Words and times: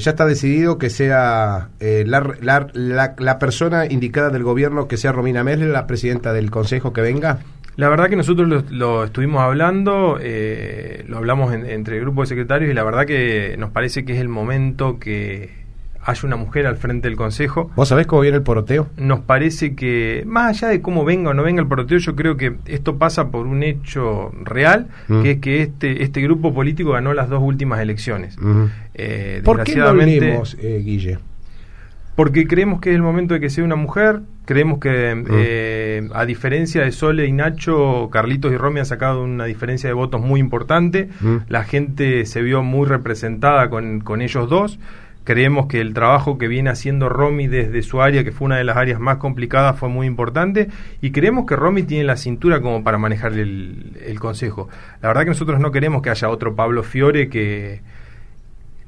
ya 0.00 0.10
está 0.12 0.26
decidido 0.26 0.78
que 0.78 0.90
sea 0.90 1.70
la, 1.80 2.34
la, 2.40 3.14
la, 3.18 3.38
persona 3.38 3.86
indicada 3.86 4.30
del 4.30 4.42
gobierno 4.42 4.88
que 4.88 4.96
sea 4.96 5.12
Romina 5.12 5.44
Mesle, 5.44 5.68
la 5.68 5.86
presidenta 5.86 6.32
del 6.32 6.50
consejo 6.50 6.92
que 6.92 7.00
venga. 7.00 7.38
La 7.76 7.88
verdad 7.88 8.08
que 8.08 8.16
nosotros 8.16 8.64
lo, 8.70 9.04
estuvimos 9.04 9.42
hablando, 9.42 10.18
lo 11.06 11.16
hablamos 11.16 11.54
entre 11.54 11.96
el 11.96 12.02
grupo 12.02 12.22
de 12.22 12.26
secretarios 12.26 12.70
y 12.70 12.74
la 12.74 12.82
verdad 12.82 13.06
que 13.06 13.54
nos 13.58 13.70
parece 13.70 14.04
que 14.04 14.14
es 14.14 14.20
el 14.20 14.28
momento 14.28 14.98
que 14.98 15.59
hay 16.02 16.16
una 16.22 16.36
mujer 16.36 16.66
al 16.66 16.76
frente 16.76 17.08
del 17.08 17.16
Consejo. 17.16 17.70
¿Vos 17.76 17.88
sabés 17.88 18.06
cómo 18.06 18.22
viene 18.22 18.38
el 18.38 18.42
poroteo? 18.42 18.88
Nos 18.96 19.20
parece 19.20 19.74
que, 19.74 20.24
más 20.26 20.56
allá 20.56 20.68
de 20.68 20.80
cómo 20.80 21.04
venga 21.04 21.30
o 21.30 21.34
no 21.34 21.42
venga 21.42 21.60
el 21.60 21.68
poroteo, 21.68 21.98
yo 21.98 22.16
creo 22.16 22.36
que 22.36 22.56
esto 22.66 22.96
pasa 22.96 23.30
por 23.30 23.46
un 23.46 23.62
hecho 23.62 24.32
real, 24.42 24.88
mm. 25.08 25.22
que 25.22 25.30
es 25.32 25.38
que 25.38 25.62
este, 25.62 26.02
este 26.02 26.22
grupo 26.22 26.54
político 26.54 26.92
ganó 26.92 27.12
las 27.12 27.28
dos 27.28 27.42
últimas 27.42 27.80
elecciones. 27.80 28.36
Eh, 28.94 29.42
¿Por 29.44 29.62
qué 29.64 29.76
no 29.76 29.94
venimos, 29.94 30.56
eh, 30.60 30.80
Guille? 30.84 31.18
Porque 32.16 32.46
creemos 32.46 32.80
que 32.80 32.90
es 32.90 32.96
el 32.96 33.02
momento 33.02 33.34
de 33.34 33.40
que 33.40 33.48
sea 33.48 33.64
una 33.64 33.76
mujer, 33.76 34.20
creemos 34.44 34.78
que, 34.78 35.14
mm. 35.14 35.26
eh, 35.30 36.08
a 36.12 36.24
diferencia 36.24 36.82
de 36.82 36.92
Sole 36.92 37.26
y 37.26 37.32
Nacho, 37.32 38.08
Carlitos 38.10 38.52
y 38.52 38.56
Romy 38.56 38.80
han 38.80 38.86
sacado 38.86 39.22
una 39.22 39.44
diferencia 39.44 39.88
de 39.88 39.94
votos 39.94 40.20
muy 40.20 40.40
importante, 40.40 41.08
mm. 41.20 41.36
la 41.48 41.64
gente 41.64 42.24
se 42.26 42.42
vio 42.42 42.62
muy 42.62 42.86
representada 42.86 43.68
con, 43.68 44.00
con 44.00 44.22
ellos 44.22 44.48
dos. 44.48 44.78
Creemos 45.24 45.66
que 45.66 45.80
el 45.80 45.92
trabajo 45.92 46.38
que 46.38 46.48
viene 46.48 46.70
haciendo 46.70 47.08
Romy 47.08 47.46
desde 47.46 47.82
su 47.82 48.00
área, 48.00 48.24
que 48.24 48.32
fue 48.32 48.46
una 48.46 48.56
de 48.56 48.64
las 48.64 48.76
áreas 48.76 49.00
más 49.00 49.18
complicadas, 49.18 49.78
fue 49.78 49.88
muy 49.88 50.06
importante. 50.06 50.68
Y 51.02 51.10
creemos 51.10 51.46
que 51.46 51.56
Romy 51.56 51.82
tiene 51.82 52.04
la 52.04 52.16
cintura 52.16 52.60
como 52.60 52.82
para 52.82 52.96
manejar 52.96 53.34
el, 53.34 54.16
consejo. 54.18 54.68
La 55.02 55.08
verdad 55.08 55.22
que 55.22 55.28
nosotros 55.30 55.60
no 55.60 55.72
queremos 55.72 56.02
que 56.02 56.10
haya 56.10 56.28
otro 56.28 56.54
Pablo 56.54 56.82
Fiore 56.82 57.28
que 57.28 57.80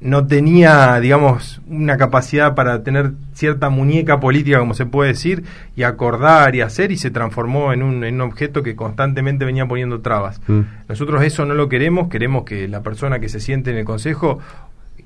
no 0.01 0.27
tenía, 0.27 0.99
digamos, 0.99 1.61
una 1.67 1.97
capacidad 1.97 2.55
para 2.55 2.83
tener 2.83 3.13
cierta 3.33 3.69
muñeca 3.69 4.19
política, 4.19 4.59
como 4.59 4.73
se 4.73 4.85
puede 4.85 5.11
decir, 5.11 5.43
y 5.77 5.83
acordar 5.83 6.55
y 6.55 6.61
hacer, 6.61 6.91
y 6.91 6.97
se 6.97 7.09
transformó 7.09 7.71
en 7.71 7.83
un, 7.83 8.03
en 8.03 8.15
un 8.15 8.21
objeto 8.21 8.63
que 8.63 8.75
constantemente 8.75 9.45
venía 9.45 9.65
poniendo 9.65 10.01
trabas. 10.01 10.41
Mm. 10.47 10.61
Nosotros 10.89 11.23
eso 11.23 11.45
no 11.45 11.53
lo 11.53 11.69
queremos, 11.69 12.09
queremos 12.09 12.43
que 12.43 12.67
la 12.67 12.81
persona 12.81 13.19
que 13.19 13.29
se 13.29 13.39
siente 13.39 13.71
en 13.71 13.77
el 13.77 13.85
Consejo 13.85 14.39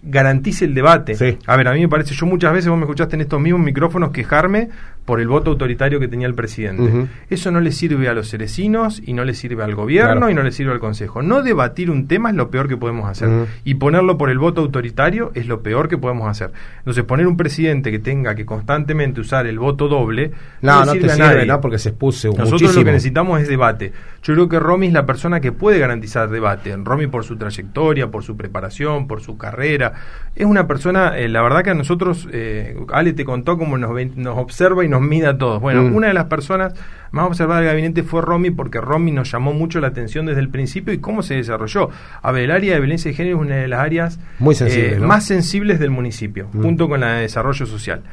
garantice 0.04 0.66
el 0.66 0.74
debate. 0.74 1.38
A 1.46 1.56
ver, 1.56 1.68
a 1.68 1.74
mí 1.74 1.82
me 1.82 1.90
parece, 1.90 2.14
yo 2.14 2.26
muchas 2.26 2.54
veces 2.54 2.70
vos 2.70 2.78
me 2.78 2.84
escuchaste 2.86 3.16
en 3.16 3.22
estos 3.22 3.40
mismos 3.40 3.62
micrófonos 3.62 4.12
quejarme 4.12 4.70
por 5.08 5.22
el 5.22 5.30
voto 5.30 5.52
autoritario 5.52 6.02
que 6.02 6.10
tenía 6.10 6.28
el 6.28 6.36
presidente. 6.36 7.08
Eso 7.30 7.50
no 7.50 7.62
le 7.62 7.72
sirve 7.72 8.10
a 8.10 8.14
los 8.14 8.30
cerecinos 8.30 9.02
y 9.06 9.14
no 9.14 9.24
le 9.24 9.34
sirve 9.36 9.64
al 9.64 9.74
gobierno 9.74 10.30
y 10.30 10.34
no 10.34 10.44
le 10.44 10.52
sirve 10.52 10.74
al 10.74 10.80
Consejo. 10.80 11.22
No 11.22 11.42
debatir 11.42 11.90
un 11.90 12.08
tema 12.08 12.30
es 12.30 12.36
lo 12.36 12.52
peor 12.52 12.68
que 12.68 12.76
podemos 12.76 13.10
hacer. 13.10 13.48
Y 13.64 13.76
ponerlo 13.76 14.18
por 14.18 14.30
el 14.30 14.38
voto 14.38 14.60
autoritario 14.60 15.32
es 15.34 15.48
lo 15.48 15.64
peor 15.64 15.88
que 15.88 15.98
podemos 15.98 16.28
hacer. 16.28 16.52
Entonces, 16.80 17.06
poner 17.06 17.26
un 17.26 17.38
presidente 17.38 17.90
que 17.90 18.00
tenga 18.00 18.36
que 18.36 18.46
constantemente 18.46 19.22
usar 19.22 19.48
el 19.48 19.60
voto 19.60 19.88
doble 19.88 20.32
no, 20.62 20.84
no, 20.84 20.92
sirve, 20.92 21.12
a 21.12 21.16
nadie. 21.16 21.46
No, 21.46 21.62
porque 21.62 21.80
se 21.80 21.90
expuse 21.90 22.28
Nosotros 22.28 22.76
lo 22.76 22.84
que 22.84 22.92
necesitamos 22.92 23.40
es 23.40 23.48
debate. 23.48 23.94
Yo 24.24 24.34
creo 24.34 24.50
que 24.50 24.60
Romy 24.60 24.88
es 24.88 24.94
la 24.94 25.06
persona 25.06 25.40
que 25.40 25.54
puede 25.54 25.80
garantizar 25.80 26.30
debate. 26.30 26.76
Romy 26.76 27.08
por 27.08 27.24
su 27.24 27.38
trayectoria, 27.38 28.12
por 28.12 28.24
su 28.24 28.36
preparación, 28.36 29.08
por 29.08 29.22
su 29.22 29.38
carrera. 29.38 29.94
Es 30.36 30.46
una 30.46 30.68
persona, 30.68 31.18
eh, 31.18 31.28
la 31.28 31.42
verdad 31.42 31.64
que 31.64 31.72
a 31.72 31.74
nosotros, 31.74 32.28
eh, 32.32 32.78
Ale 32.94 33.14
te 33.14 33.26
contó 33.26 33.58
cómo 33.58 33.78
nos, 33.80 33.90
nos 34.16 34.38
observa 34.38 34.86
y 34.86 34.88
nos 34.88 35.02
mide 35.02 35.26
a 35.26 35.38
todos. 35.38 35.60
Bueno, 35.60 35.82
mm. 35.82 35.96
una 35.96 36.08
de 36.10 36.14
las 36.14 36.26
personas 36.26 36.74
más 37.12 37.26
observadas 37.26 37.64
del 37.64 37.72
gabinete 37.72 38.04
fue 38.04 38.22
Romy 38.22 38.52
porque 38.52 38.80
Romy 38.80 39.12
nos 39.12 39.32
llamó 39.32 39.54
mucho 39.54 39.80
la 39.80 39.88
atención 39.88 40.28
desde 40.28 40.42
el 40.42 40.50
principio 40.50 40.94
y 40.94 41.00
cómo 41.00 41.24
se 41.24 41.36
desarrolló. 41.36 41.90
A 42.22 42.32
ver, 42.32 42.44
el 42.44 42.52
área 42.52 42.76
de 42.76 42.80
violencia 42.80 43.10
de 43.10 43.18
género 43.18 43.38
es 43.38 43.42
una 43.42 43.56
de 43.56 43.68
las 43.68 43.80
áreas 43.80 44.20
Muy 44.38 44.56
eh, 44.60 45.00
más 45.02 45.26
sensibles 45.26 45.80
del 45.80 45.90
municipio, 45.90 46.50
mm. 46.54 46.62
junto 46.62 46.88
con 46.88 47.00
la 47.00 47.14
de 47.14 47.22
desarrollo 47.22 47.66
social. 47.66 48.04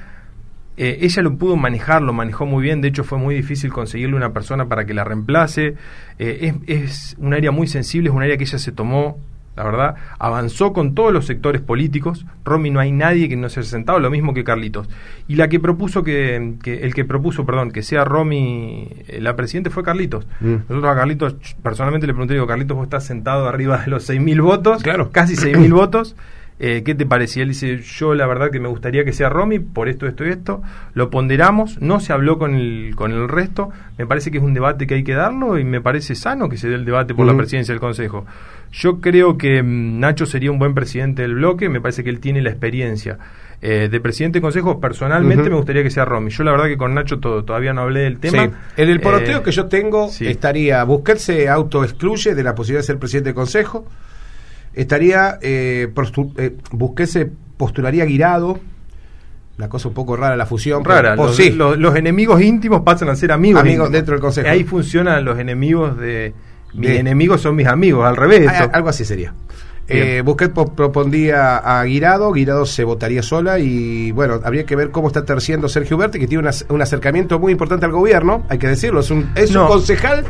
Eh, 0.76 0.98
ella 1.02 1.22
lo 1.22 1.36
pudo 1.36 1.56
manejar, 1.56 2.02
lo 2.02 2.12
manejó 2.12 2.46
muy 2.46 2.62
bien, 2.62 2.80
de 2.80 2.88
hecho 2.88 3.04
fue 3.04 3.18
muy 3.18 3.34
difícil 3.34 3.72
conseguirle 3.72 4.16
una 4.16 4.32
persona 4.32 4.66
para 4.66 4.84
que 4.86 4.94
la 4.94 5.04
reemplace. 5.04 5.74
Eh, 6.18 6.54
es, 6.66 6.78
es 6.80 7.16
un 7.18 7.32
área 7.32 7.50
muy 7.52 7.66
sensible, 7.66 8.08
es 8.08 8.14
un 8.14 8.22
área 8.22 8.36
que 8.36 8.44
ella 8.44 8.58
se 8.58 8.72
tomó 8.72 9.18
la 9.56 9.64
verdad, 9.64 9.94
avanzó 10.18 10.72
con 10.72 10.94
todos 10.94 11.12
los 11.12 11.26
sectores 11.26 11.62
políticos. 11.62 12.26
Romy 12.44 12.70
no 12.70 12.80
hay 12.80 12.92
nadie 12.92 13.28
que 13.28 13.36
no 13.36 13.48
se 13.48 13.60
haya 13.60 13.68
sentado, 13.68 13.98
lo 14.00 14.10
mismo 14.10 14.34
que 14.34 14.44
Carlitos. 14.44 14.88
Y 15.28 15.36
la 15.36 15.48
que 15.48 15.60
propuso 15.60 16.02
que, 16.02 16.36
el 16.64 16.94
que 16.94 17.04
propuso, 17.04 17.46
perdón, 17.46 17.70
que 17.70 17.82
sea 17.82 18.04
Romy 18.04 18.88
eh, 19.06 19.20
la 19.20 19.36
presidente 19.36 19.70
fue 19.70 19.82
Carlitos. 19.82 20.26
Mm. 20.40 20.54
Nosotros 20.68 20.84
a 20.84 20.94
Carlitos 20.94 21.36
personalmente 21.62 22.06
le 22.06 22.14
pregunté, 22.14 22.34
digo, 22.34 22.46
Carlitos, 22.46 22.76
vos 22.76 22.84
estás 22.84 23.04
sentado 23.04 23.48
arriba 23.48 23.78
de 23.78 23.90
los 23.90 24.08
6.000 24.08 24.42
votos, 24.42 24.82
claro. 24.82 25.10
casi 25.12 25.34
6.000 25.34 25.72
votos. 25.74 26.16
Eh, 26.60 26.82
¿Qué 26.84 26.94
te 26.94 27.04
parecía? 27.04 27.42
Él 27.42 27.48
dice, 27.48 27.78
yo 27.78 28.14
la 28.14 28.26
verdad 28.26 28.50
que 28.50 28.60
me 28.60 28.68
gustaría 28.68 29.04
que 29.04 29.12
sea 29.12 29.28
Romy, 29.28 29.58
por 29.58 29.88
esto, 29.88 30.06
esto 30.06 30.24
y 30.24 30.28
esto. 30.28 30.62
Lo 30.94 31.10
ponderamos, 31.10 31.80
no 31.80 31.98
se 31.98 32.12
habló 32.12 32.38
con 32.38 32.54
el, 32.54 32.94
con 32.94 33.10
el 33.10 33.28
resto. 33.28 33.70
Me 33.98 34.06
parece 34.06 34.30
que 34.30 34.38
es 34.38 34.44
un 34.44 34.54
debate 34.54 34.86
que 34.86 34.94
hay 34.94 35.04
que 35.04 35.14
darlo 35.14 35.58
y 35.58 35.64
me 35.64 35.80
parece 35.80 36.14
sano 36.14 36.48
que 36.48 36.56
se 36.56 36.68
dé 36.68 36.76
el 36.76 36.84
debate 36.84 37.14
por 37.14 37.26
la 37.26 37.36
presidencia 37.36 37.72
del 37.72 37.80
Consejo. 37.80 38.24
Yo 38.70 39.00
creo 39.00 39.36
que 39.36 39.62
mm, 39.62 39.98
Nacho 39.98 40.26
sería 40.26 40.52
un 40.52 40.58
buen 40.58 40.74
presidente 40.74 41.22
del 41.22 41.34
bloque, 41.34 41.68
me 41.68 41.80
parece 41.80 42.04
que 42.04 42.10
él 42.10 42.20
tiene 42.20 42.40
la 42.40 42.50
experiencia. 42.50 43.18
Eh, 43.60 43.88
de 43.90 44.00
presidente 44.00 44.36
del 44.36 44.42
Consejo, 44.42 44.78
personalmente 44.78 45.48
me 45.48 45.56
gustaría 45.56 45.82
que 45.82 45.90
sea 45.90 46.04
Romy. 46.04 46.30
Yo 46.30 46.44
la 46.44 46.52
verdad 46.52 46.66
que 46.66 46.76
con 46.76 46.94
Nacho 46.94 47.18
todo, 47.18 47.44
todavía 47.44 47.72
no 47.72 47.80
hablé 47.80 48.00
del 48.00 48.18
tema. 48.18 48.50
En 48.76 48.88
el 48.88 49.00
poroteo 49.00 49.38
eh, 49.38 49.42
que 49.42 49.50
yo 49.50 49.66
tengo 49.66 50.08
estaría, 50.20 50.84
Busquets 50.84 51.22
se 51.22 51.48
autoexcluye 51.48 52.34
de 52.34 52.42
la 52.44 52.54
posibilidad 52.54 52.82
de 52.82 52.86
ser 52.86 52.98
presidente 52.98 53.30
del 53.30 53.34
Consejo 53.34 53.86
estaría 54.74 55.38
eh, 55.40 55.88
eh, 56.36 57.06
se 57.06 57.30
postularía 57.56 58.04
Guirado. 58.04 58.58
Una 59.56 59.68
cosa 59.68 59.88
un 59.88 59.94
poco 59.94 60.16
rara 60.16 60.36
la 60.36 60.46
fusión 60.46 60.84
rara 60.84 61.14
los, 61.14 61.36
sí. 61.36 61.50
los, 61.50 61.94
enemigos 61.94 62.42
íntimos 62.42 62.82
pasan 62.82 63.08
a 63.08 63.14
ser 63.14 63.30
amigos 63.30 63.62
amigos 63.62 63.90
dentro 63.92 64.14
del 64.14 64.20
consejo. 64.20 64.48
Ahí 64.48 64.64
funcionan 64.64 65.24
los 65.24 65.38
enemigos 65.38 65.96
de 65.96 66.34
mis 66.74 66.90
enemigos 66.90 67.40
son 67.40 67.54
mis 67.54 67.68
amigos 67.68 68.04
al 68.04 68.16
revés 68.16 68.48
ah, 68.48 68.68
algo 68.72 68.88
así 68.88 69.04
sería. 69.04 69.32
Eh, 69.86 70.22
Busquets 70.24 70.54
propondría 70.74 71.58
a 71.58 71.84
Guirado, 71.84 72.32
Guirado 72.32 72.64
se 72.64 72.84
votaría 72.84 73.22
sola 73.22 73.58
y 73.58 74.12
bueno, 74.12 74.40
habría 74.42 74.64
que 74.64 74.76
ver 74.76 74.90
cómo 74.90 75.08
está 75.08 75.24
terciando 75.24 75.68
Sergio 75.68 75.98
Berti, 75.98 76.18
que 76.18 76.26
tiene 76.26 76.48
un 76.68 76.82
acercamiento 76.82 77.38
muy 77.38 77.52
importante 77.52 77.84
al 77.84 77.92
gobierno, 77.92 78.44
hay 78.48 78.58
que 78.58 78.66
decirlo, 78.66 79.00
es 79.00 79.10
un, 79.10 79.30
es 79.34 79.54
un 79.54 79.66
concejal 79.66 80.24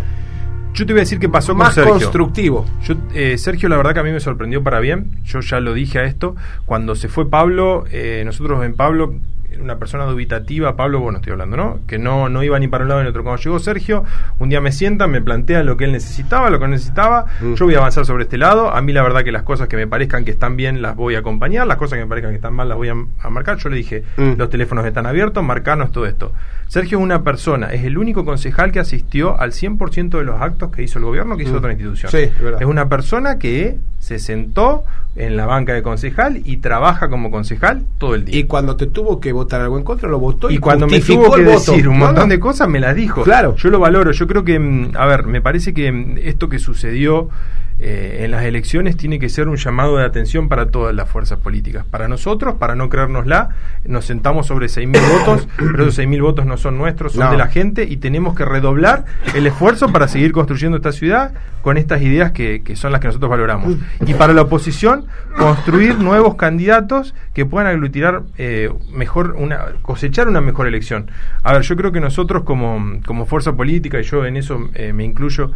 yo 0.75 0.85
te 0.85 0.93
voy 0.93 1.01
a 1.01 1.05
decir 1.05 1.19
qué 1.19 1.29
pasó 1.29 1.55
más 1.55 1.69
con 1.69 1.75
Sergio. 1.75 1.93
constructivo. 1.95 2.65
Yo, 2.83 2.95
eh, 3.15 3.39
Sergio, 3.39 3.69
la 3.69 3.77
verdad 3.77 3.95
que 3.95 4.01
a 4.01 4.03
mí 4.03 4.11
me 4.11 4.21
sorprendió 4.21 4.63
para 4.63 4.81
bien. 4.81 5.21
Yo 5.25 5.41
ya 5.41 5.61
lo 5.61 5.73
dije 5.73 6.01
a 6.01 6.05
esto. 6.05 6.35
Cuando 6.67 6.95
se 6.97 7.09
fue 7.09 7.31
Pablo, 7.31 7.85
eh, 7.91 8.23
nosotros 8.25 8.65
en 8.65 8.75
Pablo 8.75 9.15
una 9.61 9.77
persona 9.79 10.05
dubitativa, 10.05 10.77
Pablo, 10.77 11.01
bueno, 11.01 11.19
estoy 11.19 11.33
hablando, 11.33 11.57
¿no? 11.57 11.81
Que 11.87 11.99
no, 11.99 12.29
no 12.29 12.43
iba 12.43 12.59
ni 12.59 12.69
para 12.69 12.85
un 12.85 12.89
lado 12.89 13.03
ni 13.03 13.09
otro. 13.09 13.23
Cuando 13.23 13.43
llegó 13.43 13.59
Sergio, 13.59 14.05
un 14.39 14.49
día 14.49 14.61
me 14.61 14.73
sientan, 14.73 15.11
me 15.11 15.21
plantean 15.21 15.67
lo 15.67 15.77
que 15.77 15.85
él 15.85 15.93
necesitaba, 15.93 16.51
lo 16.51 16.59
que 16.59 16.69
necesitaba, 16.69 17.27
mm. 17.41 17.55
yo 17.55 17.65
voy 17.65 17.75
a 17.75 17.79
avanzar 17.79 18.07
sobre 18.07 18.25
este 18.25 18.39
lado. 18.39 18.75
A 18.75 18.81
mí 18.83 18.93
la 18.93 19.03
verdad 19.03 19.25
que 19.25 19.33
las 19.33 19.43
cosas 19.43 19.69
que 19.69 19.77
me 19.77 19.87
parezcan 19.87 20.25
que 20.25 20.31
están 20.31 20.57
bien 20.57 20.83
las 20.83 20.97
voy 20.97 21.15
a 21.15 21.21
acompañar, 21.21 21.67
las 21.67 21.77
cosas 21.77 21.99
que 21.99 22.05
me 22.05 22.09
parezcan 22.09 22.33
que 22.33 22.37
están 22.37 22.55
mal 22.55 22.69
las 22.69 22.77
voy 22.77 22.89
a, 22.89 22.95
marcar. 23.31 23.59
Yo 23.59 23.69
le 23.69 23.77
dije, 23.77 24.05
mm. 24.17 24.33
los 24.37 24.51
teléfonos 24.51 24.85
están 24.87 25.07
abiertos, 25.07 25.43
marcanos 25.43 25.93
todo 25.93 26.07
esto. 26.07 26.33
Sergio 26.69 26.99
es 26.99 27.05
una 27.05 27.23
persona, 27.23 27.73
es 27.73 27.85
el 27.85 27.99
único 27.99 28.25
concejal 28.25 28.73
que 28.73 28.81
asistió 28.81 29.39
al 29.39 29.53
100% 29.53 30.19
de 30.19 30.25
los 30.25 30.41
actos 30.41 30.71
que 30.71 30.83
hizo 30.83 30.99
el 30.99 31.05
gobierno, 31.05 31.37
que 31.37 31.45
hizo 31.45 31.55
mm. 31.55 31.59
otra 31.59 31.73
institución. 31.73 32.11
Sí, 32.11 32.19
es, 32.19 32.33
es 32.61 32.67
una 32.67 32.89
persona 32.89 33.39
que 33.39 33.79
se 34.05 34.19
sentó 34.19 34.85
en 35.17 35.35
la 35.35 35.47
banca 35.47 35.73
de 35.73 35.83
concejal 35.83 36.43
y 36.45 36.59
trabaja 36.59 37.09
como 37.09 37.31
concejal 37.31 37.87
todo 37.97 38.15
el 38.15 38.27
día. 38.27 38.39
Y 38.39 38.45
cuando 38.45 38.77
te 38.77 38.87
tuvo 38.87 39.19
que 39.19 39.33
votar 39.33 39.63
algo 39.63 39.79
en 39.79 39.83
contra, 39.83 40.11
lo 40.11 40.19
votó 40.19 40.51
y, 40.51 40.59
cuando 40.59 40.87
me 40.87 41.01
tuvo 41.01 41.33
que 41.33 41.43
decir 41.43 41.89
un 41.89 41.99
montón 41.99 42.29
de 42.29 42.39
cosas, 42.39 42.69
me 42.69 42.81
las 42.81 42.95
dijo. 42.95 43.23
Claro. 43.23 43.57
Yo 43.57 43.71
lo 43.71 43.79
valoro. 43.79 44.13
Yo 44.13 44.27
creo 44.27 44.45
que, 44.45 44.59
mm, 44.59 44.91
a 44.95 45.07
ver, 45.07 45.25
me 45.25 45.41
parece 45.41 45.73
que 45.73 45.91
mm, 45.91 46.19
esto 46.19 46.51
que 46.51 46.59
sucedió 46.59 47.31
eh, 47.81 48.21
en 48.23 48.31
las 48.31 48.45
elecciones 48.45 48.97
tiene 48.97 49.19
que 49.19 49.29
ser 49.29 49.49
un 49.49 49.57
llamado 49.57 49.97
de 49.97 50.05
atención 50.05 50.49
para 50.49 50.71
todas 50.71 50.95
las 50.95 51.09
fuerzas 51.09 51.39
políticas. 51.39 51.85
Para 51.85 52.09
nosotros, 52.09 52.55
para 52.55 52.75
no 52.75 52.89
creérnosla, 52.89 53.51
nos 53.85 54.05
sentamos 54.05 54.47
sobre 54.47 54.67
6.000 54.67 55.19
votos, 55.19 55.49
pero 55.57 55.83
esos 55.83 55.99
6.000 55.99 56.23
votos 56.23 56.47
no 56.47 56.57
son 56.57 56.79
nuestros, 56.79 57.13
son 57.13 57.31
de 57.31 57.37
la 57.37 57.49
gente 57.49 57.85
y 57.85 57.97
tenemos 57.97 58.35
que 58.35 58.45
redoblar 58.45 59.05
el 59.35 59.47
esfuerzo 59.47 59.91
para 59.91 60.09
seguir 60.09 60.33
construyendo 60.33 60.77
esta 60.77 60.93
ciudad 60.93 61.33
con 61.63 61.77
estas 61.79 62.03
ideas 62.03 62.33
que, 62.33 62.63
que 62.63 62.77
son 62.77 62.93
las 62.93 63.01
que 63.01 63.09
nosotros 63.09 63.31
valoramos. 63.31 63.77
Y 64.07 64.15
para 64.15 64.35
la 64.35 64.43
oposición, 64.43 65.07
construir 65.37 65.99
nuevos 65.99 66.37
candidatos 66.37 67.15
que 67.33 67.47
puedan 67.47 67.69
aglutinar 67.69 68.23
eh, 68.39 68.71
mejor, 68.93 69.35
una, 69.39 69.73
cosechar 69.83 70.29
una 70.29 70.41
mejor 70.41 70.67
elección. 70.67 71.11
A 71.43 71.53
ver, 71.53 71.63
yo 71.63 71.75
creo 71.77 71.91
que 71.91 72.01
nosotros 72.01 72.45
como, 72.45 73.01
como 73.07 73.27
fuerza 73.27 73.55
política, 73.55 73.99
y 74.01 74.03
yo 74.05 74.25
en 74.27 74.37
eso 74.37 74.69
eh, 74.75 74.93
me 74.93 75.05
incluyo, 75.05 75.51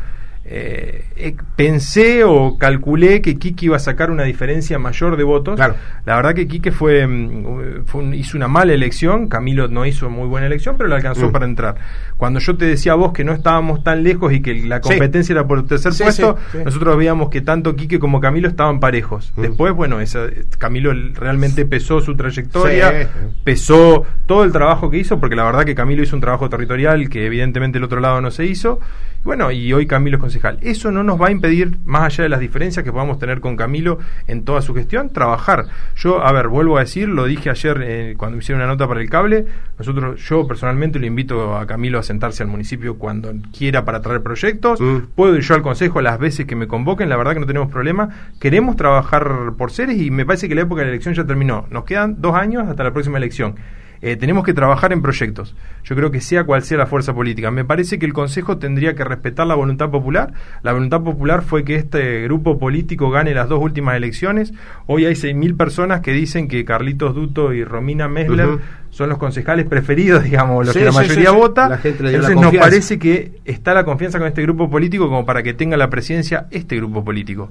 eh, 0.50 1.04
eh, 1.16 1.36
pensé 1.56 2.24
o 2.24 2.56
calculé 2.56 3.20
que 3.20 3.38
Kiki 3.38 3.66
iba 3.66 3.76
a 3.76 3.80
sacar 3.80 4.10
una 4.10 4.22
diferencia 4.22 4.78
mayor 4.78 5.18
de 5.18 5.24
votos. 5.24 5.58
La 5.58 6.16
verdad 6.16 6.34
que 6.34 6.48
Kiki 6.48 6.70
fue, 6.70 7.06
mm, 7.06 8.14
hizo 8.14 8.36
una 8.38 8.48
mala 8.48 8.72
elección, 8.72 9.28
Camilo 9.28 9.68
no 9.68 9.84
hizo 9.84 10.08
muy 10.08 10.26
buena 10.26 10.46
elección, 10.46 10.76
pero 10.78 10.88
le 10.88 10.94
alcanzó 10.94 11.28
mm. 11.28 11.32
para 11.32 11.44
entrar. 11.44 11.74
Cuando 12.16 12.40
yo 12.40 12.56
te 12.56 12.64
decía 12.64 12.92
a 12.92 12.94
vos 12.94 13.12
que 13.12 13.24
no 13.24 13.34
estábamos 13.34 13.84
tan 13.84 14.02
lejos 14.02 14.32
y 14.32 14.40
que 14.40 14.54
la 14.54 14.80
competencia 14.80 15.34
era 15.34 15.46
por 15.46 15.58
el 15.58 15.66
tercer 15.66 15.92
puesto, 15.92 16.38
nosotros 16.64 16.96
veíamos 16.96 17.28
que 17.28 17.42
tanto 17.42 17.76
Quique 17.76 17.98
como 17.98 18.18
Camilo 18.18 18.48
estaban 18.48 18.80
parejos. 18.80 19.34
Mm. 19.36 19.42
Después, 19.42 19.74
bueno, 19.74 20.00
esa, 20.00 20.28
Camilo 20.56 20.94
realmente 21.12 21.66
pesó 21.66 22.00
su 22.00 22.16
trayectoria, 22.16 23.10
pesó 23.44 24.06
todo 24.24 24.44
el 24.44 24.52
trabajo 24.52 24.88
que 24.88 24.96
hizo, 24.96 25.20
porque 25.20 25.36
la 25.36 25.44
verdad 25.44 25.66
que 25.66 25.74
Camilo 25.74 26.02
hizo 26.02 26.16
un 26.16 26.22
trabajo 26.22 26.48
territorial 26.48 27.10
que 27.10 27.26
evidentemente 27.26 27.76
el 27.76 27.84
otro 27.84 28.00
lado 28.00 28.22
no 28.22 28.30
se 28.30 28.46
hizo. 28.46 28.80
Bueno, 29.24 29.50
y 29.50 29.72
hoy 29.72 29.86
Camilo 29.86 30.16
es 30.16 30.20
concejal. 30.20 30.58
Eso 30.60 30.90
no 30.90 31.02
nos 31.02 31.20
va 31.20 31.28
a 31.28 31.30
impedir, 31.30 31.76
más 31.84 32.04
allá 32.04 32.24
de 32.24 32.28
las 32.28 32.40
diferencias 32.40 32.84
que 32.84 32.92
podamos 32.92 33.18
tener 33.18 33.40
con 33.40 33.56
Camilo 33.56 33.98
en 34.26 34.44
toda 34.44 34.62
su 34.62 34.74
gestión, 34.74 35.10
trabajar. 35.12 35.66
Yo, 35.96 36.24
a 36.24 36.32
ver, 36.32 36.48
vuelvo 36.48 36.76
a 36.76 36.80
decir, 36.80 37.08
lo 37.08 37.24
dije 37.24 37.50
ayer 37.50 37.82
eh, 37.82 38.14
cuando 38.16 38.36
me 38.36 38.42
hicieron 38.42 38.62
una 38.62 38.72
nota 38.72 38.86
para 38.86 39.00
el 39.00 39.10
cable, 39.10 39.46
nosotros, 39.78 40.20
yo 40.26 40.46
personalmente 40.46 40.98
le 40.98 41.08
invito 41.08 41.56
a 41.56 41.66
Camilo 41.66 41.98
a 41.98 42.02
sentarse 42.02 42.42
al 42.42 42.48
municipio 42.48 42.96
cuando 42.96 43.32
quiera 43.56 43.84
para 43.84 44.00
traer 44.00 44.22
proyectos, 44.22 44.80
mm. 44.80 44.98
puedo 45.14 45.36
ir 45.36 45.42
yo 45.42 45.54
al 45.54 45.62
consejo 45.62 46.00
las 46.00 46.18
veces 46.18 46.46
que 46.46 46.56
me 46.56 46.66
convoquen, 46.66 47.08
la 47.08 47.16
verdad 47.16 47.34
que 47.34 47.40
no 47.40 47.46
tenemos 47.46 47.70
problema, 47.70 48.08
queremos 48.40 48.76
trabajar 48.76 49.52
por 49.58 49.72
seres 49.72 50.00
y 50.00 50.10
me 50.10 50.24
parece 50.24 50.48
que 50.48 50.54
la 50.54 50.62
época 50.62 50.82
de 50.82 50.86
la 50.86 50.92
elección 50.92 51.14
ya 51.14 51.24
terminó, 51.24 51.66
nos 51.70 51.84
quedan 51.84 52.20
dos 52.20 52.34
años 52.34 52.68
hasta 52.68 52.84
la 52.84 52.92
próxima 52.92 53.18
elección. 53.18 53.56
Eh, 54.00 54.16
tenemos 54.16 54.44
que 54.44 54.54
trabajar 54.54 54.92
en 54.92 55.02
proyectos. 55.02 55.54
Yo 55.84 55.96
creo 55.96 56.10
que 56.10 56.20
sea 56.20 56.44
cual 56.44 56.62
sea 56.62 56.78
la 56.78 56.86
fuerza 56.86 57.14
política. 57.14 57.50
Me 57.50 57.64
parece 57.64 57.98
que 57.98 58.06
el 58.06 58.12
Consejo 58.12 58.58
tendría 58.58 58.94
que 58.94 59.04
respetar 59.04 59.46
la 59.46 59.54
voluntad 59.54 59.90
popular. 59.90 60.32
La 60.62 60.72
voluntad 60.72 61.02
popular 61.02 61.42
fue 61.42 61.64
que 61.64 61.76
este 61.76 62.22
grupo 62.22 62.58
político 62.58 63.10
gane 63.10 63.34
las 63.34 63.48
dos 63.48 63.60
últimas 63.60 63.96
elecciones. 63.96 64.52
Hoy 64.86 65.06
hay 65.06 65.14
6.000 65.14 65.56
personas 65.56 66.00
que 66.00 66.12
dicen 66.12 66.48
que 66.48 66.64
Carlitos 66.64 67.14
Duto 67.14 67.52
y 67.52 67.64
Romina 67.64 68.08
Mesler 68.08 68.58
son 68.90 69.08
los 69.08 69.18
concejales 69.18 69.66
preferidos, 69.66 70.24
digamos, 70.28 70.66
los 70.66 70.76
que 70.76 70.84
la 70.84 70.92
mayoría 70.92 71.30
vota. 71.30 71.80
Entonces 71.82 72.36
nos 72.36 72.54
parece 72.54 72.98
que 72.98 73.40
está 73.44 73.74
la 73.74 73.84
confianza 73.84 74.18
con 74.18 74.28
este 74.28 74.42
grupo 74.42 74.70
político 74.70 75.08
como 75.08 75.24
para 75.26 75.42
que 75.42 75.54
tenga 75.54 75.76
la 75.76 75.90
presidencia 75.90 76.46
este 76.50 76.76
grupo 76.76 77.04
político. 77.04 77.50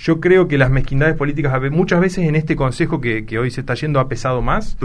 Yo 0.00 0.20
creo 0.20 0.46
que 0.46 0.58
las 0.58 0.70
mezquindades 0.70 1.16
políticas 1.16 1.60
muchas 1.70 2.00
veces 2.00 2.26
en 2.26 2.36
este 2.36 2.54
consejo 2.54 3.00
que, 3.00 3.24
hoy 3.38 3.50
se 3.50 3.60
está 3.60 3.74
yendo 3.74 3.98
ha 3.98 4.08
pesado 4.08 4.42
más. 4.42 4.76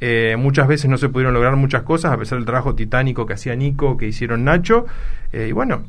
Eh, 0.00 0.36
muchas 0.38 0.68
veces 0.68 0.90
no 0.90 0.98
se 0.98 1.08
pudieron 1.08 1.32
lograr 1.32 1.56
muchas 1.56 1.82
cosas 1.82 2.12
a 2.12 2.18
pesar 2.18 2.38
del 2.38 2.44
trabajo 2.44 2.74
titánico 2.74 3.24
que 3.24 3.32
hacía 3.32 3.56
Nico, 3.56 3.96
que 3.96 4.06
hicieron 4.06 4.44
Nacho. 4.44 4.84
Eh, 5.32 5.48
y 5.48 5.52
bueno, 5.52 5.84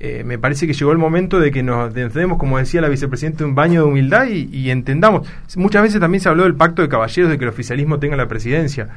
eh, 0.00 0.24
me 0.24 0.36
parece 0.36 0.66
que 0.66 0.72
llegó 0.72 0.90
el 0.90 0.98
momento 0.98 1.38
de 1.38 1.52
que 1.52 1.62
nos 1.62 1.96
encendemos, 1.96 2.38
como 2.38 2.58
decía 2.58 2.80
la 2.80 2.88
vicepresidenta, 2.88 3.44
un 3.44 3.54
baño 3.54 3.82
de 3.82 3.88
humildad 3.88 4.26
y, 4.26 4.48
y 4.52 4.70
entendamos. 4.70 5.28
Muchas 5.56 5.82
veces 5.82 6.00
también 6.00 6.20
se 6.20 6.28
habló 6.28 6.42
del 6.42 6.56
pacto 6.56 6.82
de 6.82 6.88
caballeros 6.88 7.30
de 7.30 7.38
que 7.38 7.44
el 7.44 7.50
oficialismo 7.50 8.00
tenga 8.00 8.16
la 8.16 8.26
presidencia. 8.26 8.88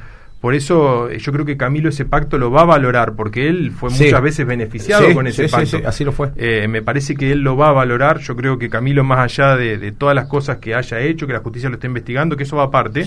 Por 0.42 0.56
eso 0.56 1.08
eh, 1.08 1.18
yo 1.20 1.30
creo 1.30 1.44
que 1.44 1.56
Camilo 1.56 1.88
ese 1.88 2.04
pacto 2.04 2.36
lo 2.36 2.50
va 2.50 2.62
a 2.62 2.64
valorar, 2.64 3.12
porque 3.14 3.48
él 3.48 3.70
fue 3.70 3.90
muchas 3.90 4.20
veces 4.20 4.44
beneficiado 4.44 5.14
con 5.14 5.28
ese 5.28 5.48
pacto. 5.48 5.78
así 5.86 6.02
lo 6.02 6.10
fue. 6.10 6.30
Eh, 6.34 6.66
me 6.66 6.82
parece 6.82 7.14
que 7.14 7.30
él 7.30 7.42
lo 7.42 7.56
va 7.56 7.68
a 7.68 7.72
valorar. 7.72 8.18
Yo 8.18 8.34
creo 8.34 8.58
que 8.58 8.68
Camilo, 8.68 9.04
más 9.04 9.20
allá 9.20 9.56
de, 9.56 9.92
todas 9.92 10.16
las 10.16 10.26
cosas 10.26 10.56
que 10.56 10.74
haya 10.74 10.98
hecho, 10.98 11.28
que 11.28 11.32
la 11.32 11.38
justicia 11.38 11.68
lo 11.68 11.76
esté 11.76 11.86
investigando, 11.86 12.36
que 12.36 12.42
eso 12.42 12.56
va 12.56 12.64
aparte, 12.64 13.04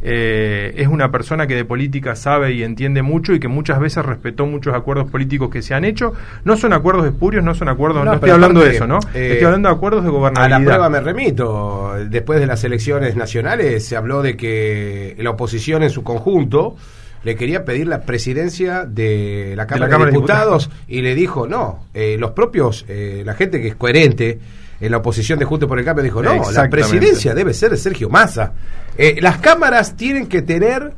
eh, 0.00 0.74
es 0.76 0.86
una 0.86 1.10
persona 1.10 1.48
que 1.48 1.56
de 1.56 1.64
política 1.64 2.14
sabe 2.14 2.52
y 2.52 2.62
entiende 2.62 3.02
mucho 3.02 3.34
y 3.34 3.40
que 3.40 3.48
muchas 3.48 3.80
veces 3.80 4.06
respetó 4.06 4.46
muchos 4.46 4.72
acuerdos 4.72 5.10
políticos 5.10 5.50
que 5.50 5.62
se 5.62 5.74
han 5.74 5.84
hecho. 5.84 6.12
No 6.44 6.56
son 6.56 6.72
acuerdos 6.72 7.04
espurios, 7.04 7.42
no 7.42 7.56
son 7.56 7.68
acuerdos. 7.68 8.04
No, 8.04 8.14
estoy 8.14 8.30
hablando 8.30 8.60
de 8.60 8.70
eso, 8.70 8.86
¿no? 8.86 9.00
estoy 9.12 9.44
hablando 9.44 9.70
de 9.70 9.74
acuerdos 9.74 10.04
de 10.04 10.10
gobernabilidad. 10.10 10.56
A 10.56 10.60
la 10.60 10.64
prueba 10.64 10.88
me 10.88 11.00
remito. 11.00 11.94
Después 12.08 12.38
de 12.38 12.46
las 12.46 12.62
elecciones 12.62 13.16
nacionales 13.16 13.84
se 13.84 13.96
habló 13.96 14.22
de 14.22 14.36
que 14.36 15.16
la 15.18 15.30
oposición 15.30 15.82
en 15.82 15.90
su 15.90 16.04
conjunto 16.04 16.75
le 17.22 17.34
quería 17.34 17.64
pedir 17.64 17.88
la 17.88 18.02
presidencia 18.02 18.84
de 18.84 19.54
la 19.56 19.66
Cámara 19.66 19.98
de, 19.98 20.06
Diputados, 20.06 20.70
y 20.86 21.02
le 21.02 21.14
dijo, 21.14 21.48
no, 21.48 21.86
eh, 21.92 22.16
los 22.18 22.30
propios, 22.30 22.84
eh, 22.88 23.22
la 23.26 23.34
gente 23.34 23.60
que 23.60 23.68
es 23.68 23.74
coherente 23.74 24.38
en 24.80 24.90
la 24.90 24.98
oposición 24.98 25.38
de 25.38 25.44
Juntos 25.44 25.68
por 25.68 25.78
el 25.78 25.84
Cambio 25.84 26.04
dijo, 26.04 26.22
no, 26.22 26.50
la 26.52 26.68
presidencia 26.68 27.34
debe 27.34 27.52
ser 27.52 27.70
de 27.70 27.78
Sergio 27.78 28.08
Massa. 28.08 28.52
Eh, 28.96 29.16
las 29.20 29.38
cámaras 29.38 29.96
tienen 29.96 30.26
que 30.26 30.42
tener 30.42 30.92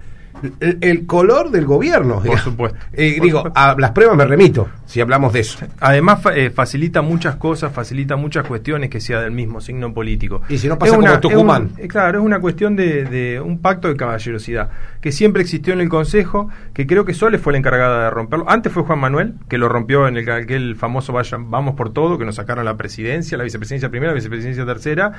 el, 0.60 1.06
color 1.06 1.50
del 1.50 1.64
gobierno. 1.64 2.22
Por 2.22 2.38
supuesto. 2.38 2.78
digo, 2.92 3.50
a 3.54 3.74
las 3.78 3.90
pruebas 3.92 4.16
me 4.16 4.24
remito, 4.24 4.68
si 4.86 5.00
hablamos 5.00 5.32
de 5.32 5.40
eso. 5.40 5.66
Además, 5.80 6.20
eh, 6.34 6.50
facilita 6.50 7.02
muchas 7.02 7.36
cosas, 7.36 7.72
facilita 7.72 8.16
muchas 8.16 8.46
cuestiones 8.46 8.90
que 8.90 9.00
sea 9.00 9.20
del 9.20 9.32
mismo 9.32 9.60
signo 9.60 9.92
político. 9.92 10.42
Y 10.48 10.58
si 10.58 10.68
no 10.68 10.78
pasa 10.78 10.96
como 10.96 11.20
Tucumán. 11.20 11.70
Eh, 11.78 11.88
claro, 11.88 12.18
es 12.18 12.24
una 12.24 12.40
cuestión 12.40 12.76
de, 12.76 13.40
un 13.44 13.60
pacto 13.60 13.88
de 13.88 13.96
caballerosidad 13.96 14.70
que 15.00 15.12
siempre 15.12 15.42
existió 15.42 15.72
en 15.72 15.80
el 15.80 15.88
Consejo, 15.88 16.48
que 16.74 16.86
creo 16.86 17.04
que 17.04 17.14
Sole 17.14 17.38
fue 17.38 17.52
la 17.52 17.58
encargada 17.58 18.04
de 18.04 18.10
romperlo. 18.10 18.48
Antes 18.48 18.72
fue 18.72 18.82
Juan 18.82 18.98
Manuel, 18.98 19.34
que 19.48 19.58
lo 19.58 19.68
rompió 19.68 20.08
en 20.08 20.16
el 20.16 20.30
aquel 20.30 20.76
famoso 20.76 21.12
vaya, 21.12 21.38
Vamos 21.40 21.74
por 21.74 21.92
Todo, 21.92 22.18
que 22.18 22.24
nos 22.24 22.36
sacaron 22.36 22.64
la 22.64 22.76
presidencia, 22.76 23.38
la 23.38 23.44
vicepresidencia 23.44 23.90
primera, 23.90 24.12
la 24.12 24.16
vicepresidencia 24.16 24.64
tercera. 24.66 25.12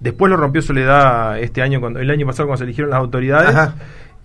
Después 0.00 0.30
lo 0.30 0.36
rompió 0.36 0.62
Soledad 0.62 1.38
este 1.38 1.62
año, 1.62 1.80
cuando 1.80 2.00
el 2.00 2.10
año 2.10 2.26
pasado, 2.26 2.48
cuando 2.48 2.58
se 2.58 2.64
eligieron 2.64 2.90
las 2.90 3.00
autoridades. 3.00 3.54
Ajá 3.54 3.74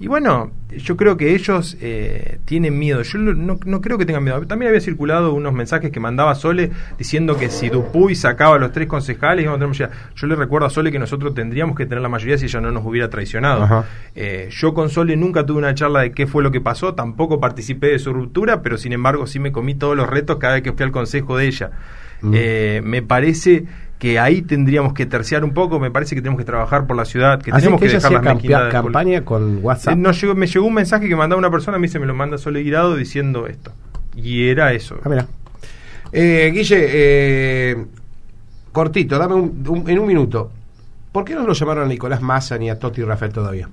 y 0.01 0.07
bueno, 0.07 0.50
yo 0.75 0.98
creo 0.98 1.15
que 1.15 1.36
ellos 1.36 1.77
eh, 1.80 2.39
tienen 2.45 2.80
miedo. 2.80 3.03
Yo 3.03 3.19
no, 3.19 3.59
no, 3.63 3.81
creo 3.81 4.00
que 4.00 4.06
tengan 4.07 4.24
miedo. 4.24 4.48
También 4.48 4.69
había 4.69 4.81
circulado 4.81 5.31
unos 5.31 5.53
mensajes 5.53 5.92
que 5.92 6.00
mandaba 6.00 6.33
Sole 6.33 6.71
diciendo 6.98 7.38
que 7.38 7.50
si 7.50 7.69
Dupuy 7.69 8.15
sacaba 8.15 8.56
a 8.56 8.57
los 8.57 8.71
tres 8.71 8.88
concejales, 8.88 9.45
yo 9.45 10.27
le 10.27 10.36
recuerdo 10.36 10.65
a 10.65 10.71
Sole 10.71 10.92
que 10.92 10.98
nosotros 10.98 11.36
tendríamos 11.36 11.77
que 11.77 11.86
tener 11.86 12.01
la 12.01 12.09
mayoría 12.09 12.36
si 12.39 12.45
ella 12.45 12.62
no 12.62 12.71
nos 12.71 12.83
hubiera 12.83 13.12
traicionado. 13.12 13.86
Eh, 14.15 14.50
yo 14.50 14.74
con 14.74 14.89
Sole 14.89 15.15
nunca 15.15 15.45
tuve 15.45 15.59
una 15.59 15.75
charla 15.75 16.01
de 16.01 16.12
qué 16.13 16.25
fue 16.25 16.42
lo 16.42 16.50
que 16.50 16.62
pasó, 16.62 16.95
tampoco 16.95 17.39
participé 17.39 17.89
de 17.89 18.00
su 18.00 18.12
ruptura, 18.12 18.63
pero 18.63 18.80
sin 18.80 18.94
embargo 18.94 19.27
sí 19.27 19.38
me 19.38 19.51
comí 19.51 19.75
todos 19.75 19.95
los 19.95 20.09
retos 20.09 20.38
cada 20.38 20.56
vez 20.56 20.63
que 20.63 20.74
fui 20.74 20.83
al 20.83 20.92
consejo 20.92 21.38
de 21.38 21.45
ella. 21.45 21.71
Mm. 22.21 22.31
Eh, 22.33 22.81
me 22.83 23.03
parece 23.03 23.65
que 24.01 24.18
ahí 24.18 24.42
tendríamos 24.42 24.94
que 24.94 25.06
terciar 25.06 25.44
un 25.44 25.53
poco, 25.53 25.80
me 25.80 25.92
parece 25.92 26.15
que 26.15 26.21
tenemos 26.21 26.39
que 26.39 26.44
trabajar 26.44 26.88
por 26.88 26.98
la 26.98 27.06
ciudad, 27.06 27.39
que 27.39 27.51
tenemos 27.51 27.80
que, 27.80 27.88
dejar 27.88 28.12
la 28.12 28.69
campaña 28.69 29.24
con 29.24 29.63
WhatsApp. 29.63 29.95
Eh, 29.95 30.12
llegó, 30.13 30.33
me 30.33 30.48
llegó 30.48 30.65
un 30.65 30.74
mensaje 30.74 31.07
que 31.07 31.15
mandaba 31.15 31.38
una 31.38 31.51
persona, 31.51 31.77
a 31.77 31.80
mí 31.80 31.88
se 31.88 32.00
me 32.00 32.07
lo 32.07 32.15
manda 32.15 32.39
Sole 32.39 32.63
Guirado 32.63 32.95
diciendo 32.95 33.45
esto. 33.45 33.71
Y 34.15 34.48
era 34.48 34.74
eso. 34.74 34.98
Ah, 35.06 35.27
eh, 36.12 36.51
Guille, 36.51 36.77
eh, 36.89 37.86
cortito, 38.71 39.19
dame 39.19 39.36
un, 39.36 39.86
en 39.88 40.00
un 40.00 40.07
minuto. 40.07 40.51
¿Por 41.12 41.24
qué 41.24 41.36
no 41.36 41.45
lo 41.45 41.53
llamaron 41.53 41.83
a 41.83 41.88
Nicolás 41.88 42.24
Massa 42.24 42.57
ni 42.57 42.71
a 42.71 42.80
Toti 42.80 43.03
Rafael 43.03 43.31
todavía? 43.31 43.69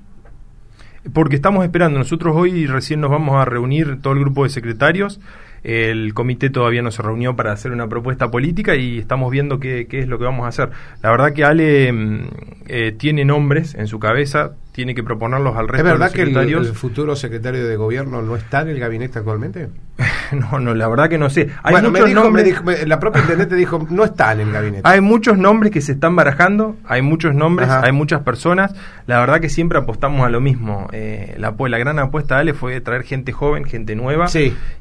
Porque 1.14 1.36
estamos 1.36 1.64
esperando. 1.64 1.98
Nosotros 1.98 2.36
hoy 2.36 2.66
recién 2.66 3.00
nos 3.00 3.10
vamos 3.10 3.36
a 3.36 3.46
reunir 3.46 4.02
todo 4.02 4.12
el 4.12 4.20
grupo 4.20 4.44
de 4.44 4.50
secretarios 4.50 5.20
el 5.62 6.14
comité 6.14 6.50
todavía 6.50 6.82
no 6.82 6.90
se 6.90 7.02
reunió 7.02 7.37
para 7.37 7.52
hacer 7.52 7.72
una 7.72 7.88
propuesta 7.88 8.31
política 8.31 8.76
y 8.76 8.99
estamos 8.99 9.31
viendo 9.31 9.58
qué, 9.60 9.87
qué 9.88 10.00
es 10.00 10.08
lo 10.08 10.19
que 10.19 10.25
vamos 10.25 10.44
a 10.44 10.49
hacer. 10.49 10.70
La 11.02 11.10
verdad 11.10 11.32
que 11.32 11.44
Ale 11.44 11.93
mm, 11.93 12.28
eh, 12.66 12.93
tiene 12.96 13.25
nombres 13.25 13.75
en 13.75 13.87
su 13.87 13.99
cabeza, 13.99 14.52
tiene 14.72 14.94
que 14.94 15.02
proponerlos 15.02 15.56
al 15.56 15.69
resto 15.69 15.87
de 15.88 15.99
los 15.99 16.10
secretarios. 16.10 16.38
¿Es 16.38 16.44
verdad 16.44 16.62
que 16.62 16.69
el, 16.69 16.75
futuro 16.76 17.16
secretario 17.16 17.66
de 17.66 17.76
gobierno 17.76 18.23
no 18.23 18.37
está 18.37 18.62
en 18.62 18.68
el 18.68 18.78
gabinete 18.78 19.18
actualmente? 19.18 19.68
no, 20.50 20.58
no, 20.58 20.75
la 20.75 20.88
verdad 20.88 21.08
que 21.08 21.18
no 21.18 21.30
sé. 21.30 21.49
Hay 21.62 21.73
bueno, 21.73 21.90
muchos 21.90 22.11
nombres, 22.12 22.62
la 22.87 23.00
propia 23.00 23.23
intendente 23.23 23.54
dijo, 23.54 23.87
no 23.90 24.04
está 24.04 24.32
en 24.32 24.40
el 24.40 24.52
gabinete. 24.52 24.82
Hay 24.85 25.00
muchos 25.00 25.38
nombres 25.38 25.73
que 25.73 25.80
se 25.80 25.92
están 25.92 26.16
barajando, 26.16 26.76
hay 26.87 27.02
muchos 27.02 27.35
nombres, 27.35 27.68
hay 27.68 27.92
muchas 27.92 28.23
personas. 28.23 28.75
La 29.06 29.20
verdad 29.20 29.40
que 29.40 29.49
siempre 29.49 29.78
apostamos 29.78 30.26
a 30.26 30.28
lo 30.28 30.40
mismo. 30.40 30.88
Eh, 30.92 31.35
la, 31.38 31.54
la 31.58 31.78
gran 31.78 31.99
apuesta 31.99 32.37
de 32.37 32.40
Ale 32.42 32.54
fue 32.54 32.80
traer 32.80 33.02
gente 33.02 33.32
joven, 33.32 33.64
gente 33.64 33.97
nueva 33.97 34.26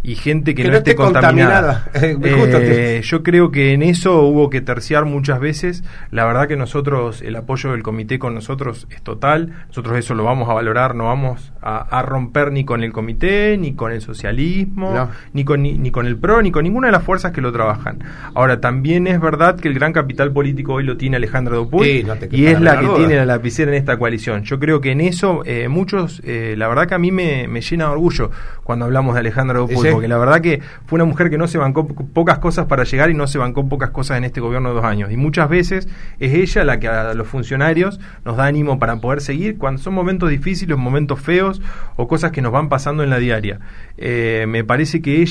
y 0.04 0.16
gente 0.16 0.56
que, 0.56 0.66
no, 0.66 0.78
esté 0.78 0.96
contaminada. 0.96 1.86
Eh, 1.98 3.02
yo 3.04 3.24
creo 3.24 3.52
que 3.52 3.74
en 3.74 3.84
eso 3.84 4.22
hubo 4.22 4.50
que 4.50 4.62
terciar 4.62 5.06
muchas 5.06 5.40
veces. 5.40 5.84
La 6.12 6.26
verdad 6.26 6.48
que 6.48 6.56
nosotros, 6.56 7.22
el 7.22 7.36
apoyo 7.36 7.72
del 7.72 7.84
comité 7.84 8.20
con 8.20 8.34
nosotros 8.34 8.88
es 8.90 9.02
total. 9.02 9.54
Nosotros 9.68 9.98
eso 9.98 10.16
lo 10.16 10.24
vamos 10.24 10.50
a 10.50 10.54
valorar, 10.54 10.96
no 10.96 11.06
vamos 11.06 11.52
a, 11.62 12.02
romper 12.02 12.52
ni 12.52 12.64
con 12.64 12.84
el 12.84 12.94
comité, 12.94 13.58
ni 13.58 13.74
con 13.74 13.92
el 13.92 14.02
socialismo, 14.02 15.10
ni, 15.38 15.46
con, 15.46 15.62
ni, 15.62 15.92
con 15.92 16.08
el 16.08 16.18
PRO, 16.18 16.42
ni 16.42 16.52
con 16.52 16.64
ninguna 16.64 16.88
de 16.88 16.92
las 16.94 17.04
fuerzas 17.04 17.32
que 17.32 17.42
lo 17.42 17.52
trabajan. 17.52 18.00
Ahora, 18.34 18.60
también 18.60 19.06
es 19.06 19.22
verdad 19.22 19.60
que 19.60 19.68
el 19.68 19.76
gran 19.76 19.94
capital 19.94 20.32
político 20.32 20.74
hoy 20.74 20.84
lo 20.84 20.98
tiene 20.98 21.18
Alejandra 21.18 21.56
Dupuy 21.56 22.06
y 22.32 22.48
es 22.48 22.60
la 22.60 22.80
que 22.80 22.88
tiene 22.88 23.16
la 23.16 23.26
lapicera 23.26 23.72
en 23.72 23.78
esta 23.78 23.98
coalición. 24.00 24.44
Yo 24.44 24.60
creo 24.60 24.82
que 24.82 24.92
en 24.92 25.02
eso 25.02 25.44
eh, 25.46 25.68
muchos, 25.68 26.22
eh, 26.26 26.56
la 26.58 26.68
verdad 26.68 26.88
que 26.88 26.96
a 26.96 26.98
mí 26.98 27.12
me, 27.12 27.48
llena 27.62 27.86
de 27.86 27.92
orgullo 27.92 28.32
cuando 28.64 28.86
hablamos 28.86 29.14
de 29.14 29.20
Alejandra 29.20 29.60
Dupuy, 29.60 29.92
porque 29.92 30.08
la 30.08 30.18
verdad 30.18 30.42
que 30.42 30.60
fue 30.88 30.98
una 30.98 31.06
mujer 31.06 31.30
que 31.30 31.38
no 31.38 31.48
se 31.48 31.60
bancó 31.60 31.88
pocas 31.88 32.40
cosas 32.40 32.66
para 32.66 32.84
llegar 32.84 33.12
y 33.12 33.14
no 33.14 33.28
se 33.28 33.38
bancó 33.38 33.70
pocas 33.70 33.92
cosas 33.92 34.18
en 34.18 34.24
este 34.24 34.42
gobierno 34.42 34.70
de 34.70 34.76
dos 34.76 34.86
años. 34.86 35.12
Y 35.12 35.18
muchas 35.18 35.50
veces 35.50 35.88
es 36.20 36.34
ella 36.34 36.64
la 36.64 36.80
que 36.80 36.88
a 36.88 37.14
los 37.14 37.28
funcionarios 37.28 38.00
nos 38.26 38.38
da 38.38 38.48
ánimo 38.48 38.80
para 38.80 39.00
poder 39.00 39.22
seguir 39.22 39.60
cuando 39.60 39.80
son 39.82 39.94
momentos 39.94 40.32
difíciles, 40.32 40.76
momentos 40.78 41.20
feos 41.20 41.62
o 41.96 42.08
cosas 42.08 42.32
que 42.32 42.42
nos 42.42 42.52
van 42.52 42.70
pasando 42.70 43.04
en 43.04 43.12
la 43.12 43.20
diaria. 43.20 43.60
Eh, 43.98 44.46
me 44.48 44.64
parece 44.64 45.02
que 45.02 45.22
ella 45.22 45.27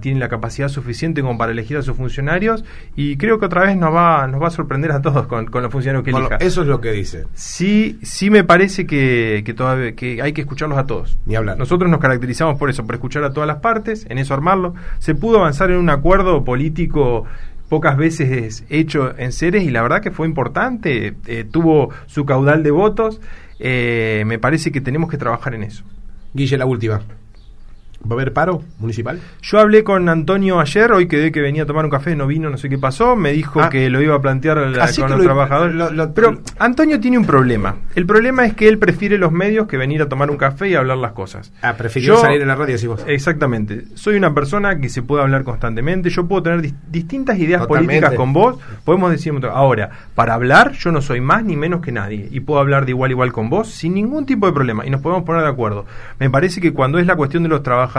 tiene 0.00 0.20
la 0.20 0.28
capacidad 0.28 0.68
suficiente 0.68 1.22
como 1.22 1.36
para 1.38 1.52
elegir 1.52 1.76
a 1.76 1.82
sus 1.82 1.96
funcionarios 1.96 2.64
y 2.96 3.16
creo 3.16 3.38
que 3.38 3.46
otra 3.46 3.62
vez 3.62 3.76
nos 3.76 3.94
va, 3.94 4.26
nos 4.26 4.42
va 4.42 4.48
a 4.48 4.50
sorprender 4.50 4.92
a 4.92 5.02
todos 5.02 5.26
con, 5.26 5.50
los 5.50 5.72
funcionarios 5.72 6.04
que 6.04 6.10
elija. 6.10 6.36
eso 6.36 6.62
es 6.62 6.68
lo 6.68 6.80
que 6.80 6.92
dice. 6.92 7.26
Sí, 7.34 7.98
sí 8.02 8.30
me 8.30 8.44
parece 8.44 8.86
que, 8.86 9.42
que, 9.44 9.54
todavía, 9.54 9.92
que 9.92 10.22
hay 10.22 10.32
que 10.32 10.42
escucharlos 10.42 10.78
a 10.78 10.86
todos. 10.86 11.18
Ni 11.26 11.36
hablar. 11.36 11.58
Nosotros 11.58 11.90
nos 11.90 12.00
caracterizamos 12.00 12.58
por 12.58 12.70
eso, 12.70 12.84
por 12.84 12.94
escuchar 12.94 13.24
a 13.24 13.32
todas 13.32 13.46
las 13.46 13.58
partes, 13.58 14.06
en 14.08 14.18
eso 14.18 14.34
armarlo. 14.34 14.74
Se 14.98 15.14
pudo 15.14 15.38
avanzar 15.38 15.70
en 15.70 15.78
un 15.78 15.90
acuerdo 15.90 16.44
político 16.44 17.26
pocas 17.68 17.96
veces 17.96 18.64
hecho 18.68 19.16
en 19.16 19.32
seres 19.32 19.62
y 19.62 19.70
la 19.70 19.80
verdad 19.80 20.02
que 20.02 20.10
fue 20.10 20.26
importante, 20.26 21.14
eh, 21.26 21.44
tuvo 21.50 21.90
su 22.06 22.26
caudal 22.26 22.64
de 22.64 22.72
votos, 22.72 23.20
eh, 23.60 24.24
me 24.26 24.38
parece 24.38 24.72
que 24.72 24.80
tenemos 24.80 25.08
que 25.08 25.16
trabajar 25.16 25.54
en 25.54 25.62
eso. 25.62 25.84
Guille, 26.34 26.58
la 26.58 26.66
última. 26.66 27.00
¿Va 28.02 28.12
a 28.12 28.14
haber 28.14 28.32
paro 28.32 28.62
municipal? 28.78 29.20
Yo 29.42 29.58
hablé 29.58 29.84
con 29.84 30.08
Antonio 30.08 30.58
ayer, 30.58 30.90
hoy 30.90 31.06
quedé 31.06 31.30
que 31.30 31.40
venía 31.40 31.64
a 31.64 31.66
tomar 31.66 31.84
un 31.84 31.90
café, 31.90 32.16
no 32.16 32.26
vino, 32.26 32.48
no 32.48 32.56
sé 32.56 32.70
qué 32.70 32.78
pasó, 32.78 33.14
me 33.14 33.32
dijo 33.32 33.60
ah. 33.60 33.68
que 33.68 33.90
lo 33.90 34.00
iba 34.00 34.14
a 34.14 34.22
plantear 34.22 34.56
con 34.56 34.72
los 34.72 35.22
trabajadores. 35.22 36.10
Pero 36.14 36.40
Antonio 36.58 36.98
tiene 36.98 37.18
un 37.18 37.26
problema. 37.26 37.76
El 37.94 38.06
problema 38.06 38.46
es 38.46 38.54
que 38.54 38.68
él 38.68 38.78
prefiere 38.78 39.18
los 39.18 39.32
medios 39.32 39.66
que 39.66 39.76
venir 39.76 40.00
a 40.00 40.08
tomar 40.08 40.30
un 40.30 40.38
café 40.38 40.70
y 40.70 40.74
hablar 40.74 40.96
las 40.96 41.12
cosas. 41.12 41.52
Ah, 41.60 41.74
prefirió 41.74 42.16
salir 42.16 42.40
en 42.40 42.48
la 42.48 42.54
radio, 42.54 42.78
si 42.78 42.86
vos. 42.86 43.04
Exactamente. 43.06 43.84
Soy 43.94 44.16
una 44.16 44.32
persona 44.32 44.78
que 44.80 44.88
se 44.88 45.02
puede 45.02 45.22
hablar 45.22 45.44
constantemente, 45.44 46.08
yo 46.08 46.26
puedo 46.26 46.42
tener 46.42 46.72
distintas 46.88 47.38
ideas 47.38 47.66
políticas 47.66 48.14
con 48.14 48.32
vos, 48.32 48.58
podemos 48.84 49.10
decir... 49.10 49.30
Ahora, 49.52 49.90
para 50.14 50.34
hablar 50.34 50.72
yo 50.72 50.90
no 50.90 51.02
soy 51.02 51.20
más 51.20 51.44
ni 51.44 51.56
menos 51.56 51.80
que 51.82 51.92
nadie 51.92 52.28
y 52.30 52.40
puedo 52.40 52.60
hablar 52.60 52.84
de 52.84 52.90
igual 52.92 53.10
a 53.10 53.12
igual 53.12 53.32
con 53.32 53.48
vos 53.48 53.68
sin 53.68 53.94
ningún 53.94 54.26
tipo 54.26 54.46
de 54.46 54.52
problema 54.52 54.84
y 54.84 54.90
nos 54.90 55.00
podemos 55.00 55.24
poner 55.24 55.42
de 55.42 55.48
acuerdo. 55.48 55.86
Me 56.18 56.30
parece 56.30 56.60
que 56.60 56.72
cuando 56.72 56.98
es 56.98 57.06
la 57.06 57.14
cuestión 57.14 57.42
de 57.42 57.48
los 57.48 57.62
trabajadores 57.62 57.89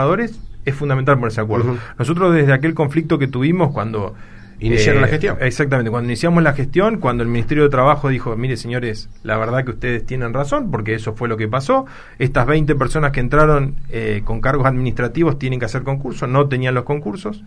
es 0.64 0.74
fundamental 0.74 1.16
ponerse 1.16 1.40
de 1.40 1.44
acuerdo. 1.44 1.76
Nosotros 1.98 2.34
desde 2.34 2.52
aquel 2.52 2.74
conflicto 2.74 3.18
que 3.18 3.26
tuvimos 3.26 3.72
cuando... 3.72 4.14
Iniciaron 4.60 5.00
la 5.00 5.08
eh, 5.08 5.10
gestión. 5.10 5.38
Exactamente, 5.40 5.90
cuando 5.90 6.08
iniciamos 6.08 6.40
la 6.40 6.52
gestión, 6.52 6.98
cuando 6.98 7.24
el 7.24 7.28
Ministerio 7.28 7.64
de 7.64 7.68
Trabajo 7.68 8.08
dijo, 8.08 8.36
mire 8.36 8.56
señores, 8.56 9.08
la 9.24 9.36
verdad 9.36 9.64
que 9.64 9.72
ustedes 9.72 10.06
tienen 10.06 10.32
razón, 10.32 10.70
porque 10.70 10.94
eso 10.94 11.14
fue 11.14 11.28
lo 11.28 11.36
que 11.36 11.48
pasó, 11.48 11.84
estas 12.20 12.46
20 12.46 12.76
personas 12.76 13.10
que 13.10 13.18
entraron 13.18 13.74
eh, 13.88 14.22
con 14.24 14.40
cargos 14.40 14.66
administrativos 14.66 15.36
tienen 15.36 15.58
que 15.58 15.64
hacer 15.64 15.82
concursos, 15.82 16.28
no 16.28 16.46
tenían 16.46 16.74
los 16.74 16.84
concursos, 16.84 17.42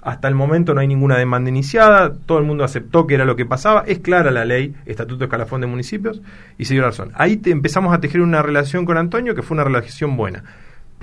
hasta 0.00 0.28
el 0.28 0.36
momento 0.36 0.74
no 0.74 0.80
hay 0.80 0.86
ninguna 0.86 1.18
demanda 1.18 1.50
iniciada, 1.50 2.12
todo 2.24 2.38
el 2.38 2.44
mundo 2.44 2.62
aceptó 2.62 3.08
que 3.08 3.16
era 3.16 3.24
lo 3.24 3.34
que 3.34 3.46
pasaba, 3.46 3.82
es 3.88 3.98
clara 3.98 4.30
la 4.30 4.44
ley, 4.44 4.76
Estatuto 4.86 5.24
Escalafón 5.24 5.60
de 5.60 5.66
Municipios, 5.66 6.22
y 6.56 6.66
se 6.66 6.74
dio 6.74 6.84
razón. 6.84 7.10
Ahí 7.14 7.36
te 7.36 7.50
empezamos 7.50 7.92
a 7.92 7.98
tejer 7.98 8.20
una 8.20 8.42
relación 8.42 8.84
con 8.84 8.96
Antonio 8.96 9.34
que 9.34 9.42
fue 9.42 9.56
una 9.56 9.64
relación 9.64 10.16
buena 10.16 10.44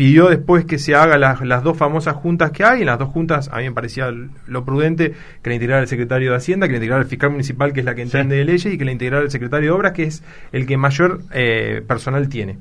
pidió 0.01 0.29
después 0.29 0.65
que 0.65 0.79
se 0.79 0.95
haga 0.95 1.15
las, 1.19 1.41
las, 1.41 1.61
dos 1.61 1.77
famosas 1.77 2.15
juntas 2.15 2.49
que 2.49 2.63
hay. 2.63 2.79
En 2.79 2.87
las 2.87 2.97
dos 2.97 3.09
juntas 3.09 3.51
a 3.53 3.57
mí 3.57 3.65
me 3.65 3.71
parecía 3.71 4.11
lo 4.47 4.65
prudente 4.65 5.13
que 5.43 5.49
la 5.51 5.53
integrara 5.53 5.79
el 5.83 5.87
secretario 5.87 6.31
de 6.31 6.37
Hacienda, 6.37 6.65
que 6.65 6.71
la 6.71 6.77
integrara 6.77 7.03
el 7.03 7.07
fiscal 7.07 7.29
municipal, 7.29 7.71
que 7.71 7.81
es 7.81 7.85
la 7.85 7.93
que 7.93 8.01
entiende 8.01 8.35
de 8.35 8.43
leyes, 8.43 8.73
y 8.73 8.79
que 8.79 8.85
la 8.85 8.93
integrara 8.93 9.23
el 9.23 9.29
secretario 9.29 9.69
de 9.69 9.75
Obras, 9.75 9.91
que 9.91 10.05
es 10.05 10.23
el 10.53 10.65
que 10.65 10.75
mayor 10.75 11.21
eh, 11.31 11.83
personal 11.87 12.29
tiene. 12.29 12.57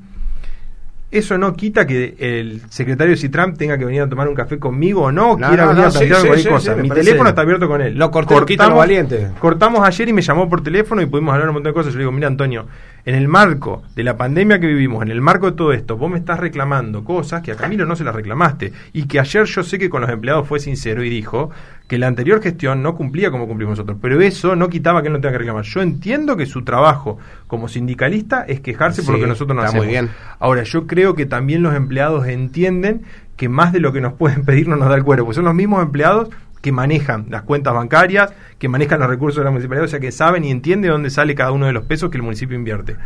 Eso 1.11 1.38
no 1.38 1.54
quita 1.54 1.87
que 1.87 2.14
el 2.18 2.61
secretario 2.68 3.16
Citram 3.16 3.56
tenga 3.56 3.76
que 3.76 3.85
venir 3.85 4.02
a 4.02 4.09
tomar 4.09 4.28
un 4.28 4.35
café 4.35 4.59
conmigo 4.59 5.04
o 5.04 5.11
no, 5.11 5.37
quiera 5.37 5.66
venir 5.66 5.87
a 5.87 5.90
plantear 5.90 6.26
cualquier 6.26 6.52
cosa. 6.52 6.76
Mi 6.76 6.88
teléfono 6.88 7.30
está 7.30 7.40
abierto 7.40 7.66
con 7.66 7.80
él. 7.80 7.97
Lo 7.97 8.12
cortamos, 8.12 8.76
valiente. 8.76 9.28
cortamos 9.40 9.80
ayer 9.82 10.09
y 10.11 10.12
me 10.12 10.23
llamó 10.23 10.49
por 10.49 10.62
teléfono 10.62 11.02
y 11.02 11.06
pudimos 11.06 11.32
hablar 11.32 11.49
un 11.49 11.54
montón 11.54 11.70
de 11.70 11.75
cosas. 11.75 11.92
Yo 11.94 11.99
le 11.99 12.04
digo, 12.04 12.12
mira 12.12 12.28
Antonio, 12.28 12.66
en 13.04 13.14
el 13.14 13.28
marco 13.28 13.83
de 13.95 14.04
la 14.04 14.16
pandemia 14.16 14.61
que 14.61 14.66
vivimos, 14.66 15.02
en 15.02 15.11
el 15.11 15.21
marco 15.21 15.50
de 15.50 15.57
todo 15.57 15.73
esto, 15.73 15.97
vos 15.97 16.11
me 16.11 16.19
estás 16.19 16.38
reclamando 16.38 17.04
cosas 17.04 17.42
que 17.42 17.52
a 17.52 17.57
Camilo 17.57 17.87
no 17.87 17.97
se 17.97 18.04
las 18.04 18.14
reclamaste 18.14 18.73
y 18.92 19.04
que 19.04 19.21
ayer 19.21 19.45
yo 19.45 19.62
sé 19.62 19.78
que 19.78 19.90
con 19.90 20.00
los 20.02 20.11
empleados 20.11 20.47
fue 20.47 20.61
sincero 20.61 21.02
y 21.02 21.11
dijo 21.11 21.50
que 21.88 21.99
la 21.99 22.07
anterior 22.07 22.40
gestión 22.40 22.83
no 22.83 22.95
cumplía 22.95 23.33
como 23.33 23.49
cumplimos 23.49 23.73
nosotros, 23.73 23.99
pero 24.00 24.21
eso 24.21 24.54
no 24.54 24.69
quitaba 24.69 25.02
que 25.02 25.09
él 25.09 25.14
no 25.14 25.21
tenga 25.21 25.33
que 25.33 25.38
reclamar. 25.38 25.64
Yo 25.64 25.83
entiendo 25.83 26.37
que 26.37 26.47
su 26.47 26.62
trabajo 26.62 27.19
como 27.49 27.66
sindicalista 27.66 28.45
es 28.47 28.61
quejarse 28.61 29.02
por 29.02 29.14
lo 29.14 29.21
que 29.21 29.26
nosotros 29.26 29.57
no 29.57 29.62
hacemos. 29.62 29.87
Muy 29.87 29.92
bien. 29.95 30.09
Ahora, 30.38 30.62
yo 30.62 30.87
creo 30.87 31.16
que 31.16 31.26
también 31.26 31.64
los 31.64 31.75
empleados 31.75 32.28
entienden 32.28 33.02
que 33.37 33.49
más 33.49 33.73
de 33.73 33.80
lo 33.80 33.92
que 33.92 34.00
nos 34.00 34.12
pueden 34.12 34.45
pedir 34.47 34.69
no 34.69 34.76
nos 34.76 34.88
da 34.88 34.95
el 34.95 35.02
cuerpo, 35.02 35.25
porque 35.25 35.37
son 35.37 35.47
los 35.47 35.54
mismos 35.54 35.83
empleados 35.83 36.28
que 36.61 36.73
manejan 36.73 37.26
las 37.31 37.43
cuentas 37.43 37.75
bancarias, 37.75 38.33
que 38.59 38.69
manejan 38.69 39.00
los 39.00 39.09
recursos 39.09 39.38
de 39.38 39.45
la 39.45 39.50
municipalidad, 39.50 39.87
o 39.87 39.88
sea 39.88 40.00
que 40.00 40.12
saben 40.12 40.45
y 40.45 40.50
entienden 40.50 40.90
dónde 40.90 41.11
sale 41.11 41.35
cada 41.35 41.52
uno 41.52 41.67
de 41.67 41.73
los 41.73 41.85
pesos 41.85 42.11
que 42.11 42.19
el 42.19 42.23
municipio 42.23 42.57
invierte. 42.57 42.97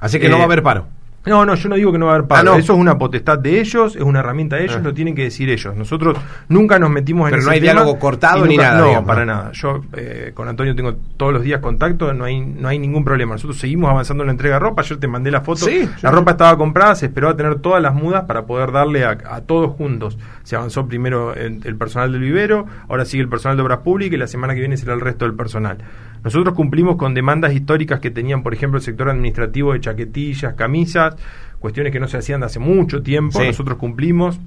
Así 0.00 0.18
que 0.18 0.28
no 0.28 0.36
va 0.36 0.42
a 0.42 0.46
haber 0.46 0.62
paro. 0.62 0.86
No, 1.26 1.46
no, 1.46 1.54
yo 1.54 1.68
no 1.68 1.76
digo 1.76 1.90
que 1.90 1.98
no 1.98 2.06
va 2.06 2.12
a 2.12 2.14
haber 2.16 2.28
paro. 2.28 2.52
Ah, 2.52 2.58
Eso 2.58 2.74
es 2.74 2.78
una 2.78 2.98
potestad 2.98 3.38
de 3.38 3.60
ellos, 3.60 3.96
es 3.96 4.02
una 4.02 4.20
herramienta 4.20 4.56
de 4.56 4.64
ellos, 4.64 4.76
ah. 4.78 4.82
lo 4.84 4.92
tienen 4.92 5.14
que 5.14 5.22
decir 5.22 5.48
ellos. 5.48 5.74
Nosotros 5.74 6.18
nunca 6.48 6.78
nos 6.78 6.90
metimos 6.90 7.28
en 7.28 7.36
Pero 7.36 7.44
no 7.44 7.50
hay 7.50 7.60
diálogo 7.60 7.98
cortado 7.98 8.44
ni 8.44 8.56
nada. 8.56 8.80
No, 8.80 9.06
para 9.06 9.24
nada. 9.24 9.50
Yo 9.52 9.82
eh, 9.96 10.32
con 10.34 10.48
Antonio 10.48 10.74
tengo 10.74 10.94
todos 11.16 11.32
los 11.32 11.42
días 11.42 11.60
contacto, 11.60 12.12
no 12.12 12.24
hay 12.24 12.40
no 12.40 12.68
hay 12.68 12.78
ningún 12.78 13.04
problema. 13.04 13.34
Nosotros 13.34 13.58
seguimos 13.58 13.90
avanzando 13.90 14.22
en 14.22 14.28
la 14.28 14.32
entrega 14.32 14.56
de 14.56 14.60
ropa. 14.60 14.82
Ayer 14.82 14.98
te 14.98 15.08
mandé 15.08 15.30
la 15.30 15.40
foto. 15.40 15.66
la 16.02 16.10
ropa 16.10 16.32
estaba 16.32 16.56
comprada, 16.58 16.94
se 16.94 17.06
esperó 17.06 17.30
a 17.30 17.36
tener 17.36 17.56
todas 17.56 17.82
las 17.82 17.94
mudas 17.94 18.24
para 18.24 18.44
poder 18.44 18.72
darle 18.72 19.04
a, 19.04 19.16
todos 19.46 19.72
juntos. 19.76 20.18
Se 20.42 20.56
avanzó 20.56 20.86
primero 20.86 21.34
el 21.34 21.76
personal 21.76 22.12
del 22.12 22.20
vivero, 22.20 22.66
ahora 22.88 23.04
sigue 23.04 23.22
el 23.22 23.28
personal 23.28 23.56
de 23.56 23.62
obras 23.62 23.78
públicas 23.78 24.14
y 24.14 24.18
la 24.18 24.26
semana 24.26 24.54
que 24.54 24.60
viene 24.60 24.76
será 24.76 24.94
el 24.94 25.00
resto 25.00 25.24
del 25.24 25.34
personal. 25.34 25.78
Nosotros 26.24 26.54
cumplimos 26.54 26.96
con 26.96 27.12
demandas 27.12 27.52
históricas 27.52 28.00
que 28.00 28.10
tenían, 28.10 28.42
por 28.42 28.54
ejemplo, 28.54 28.78
el 28.78 28.82
sector 28.82 29.10
administrativo 29.10 29.74
de 29.74 29.80
chaquetillas, 29.80 30.54
camisas, 30.54 31.13
cuestiones 31.58 31.92
que 31.92 32.00
no 32.00 32.08
se 32.08 32.18
hacían 32.18 32.40
de 32.40 32.46
hace 32.46 32.58
mucho 32.58 33.02
tiempo. 33.02 33.42
Nosotros 33.42 33.78
cumplimos 33.78 34.38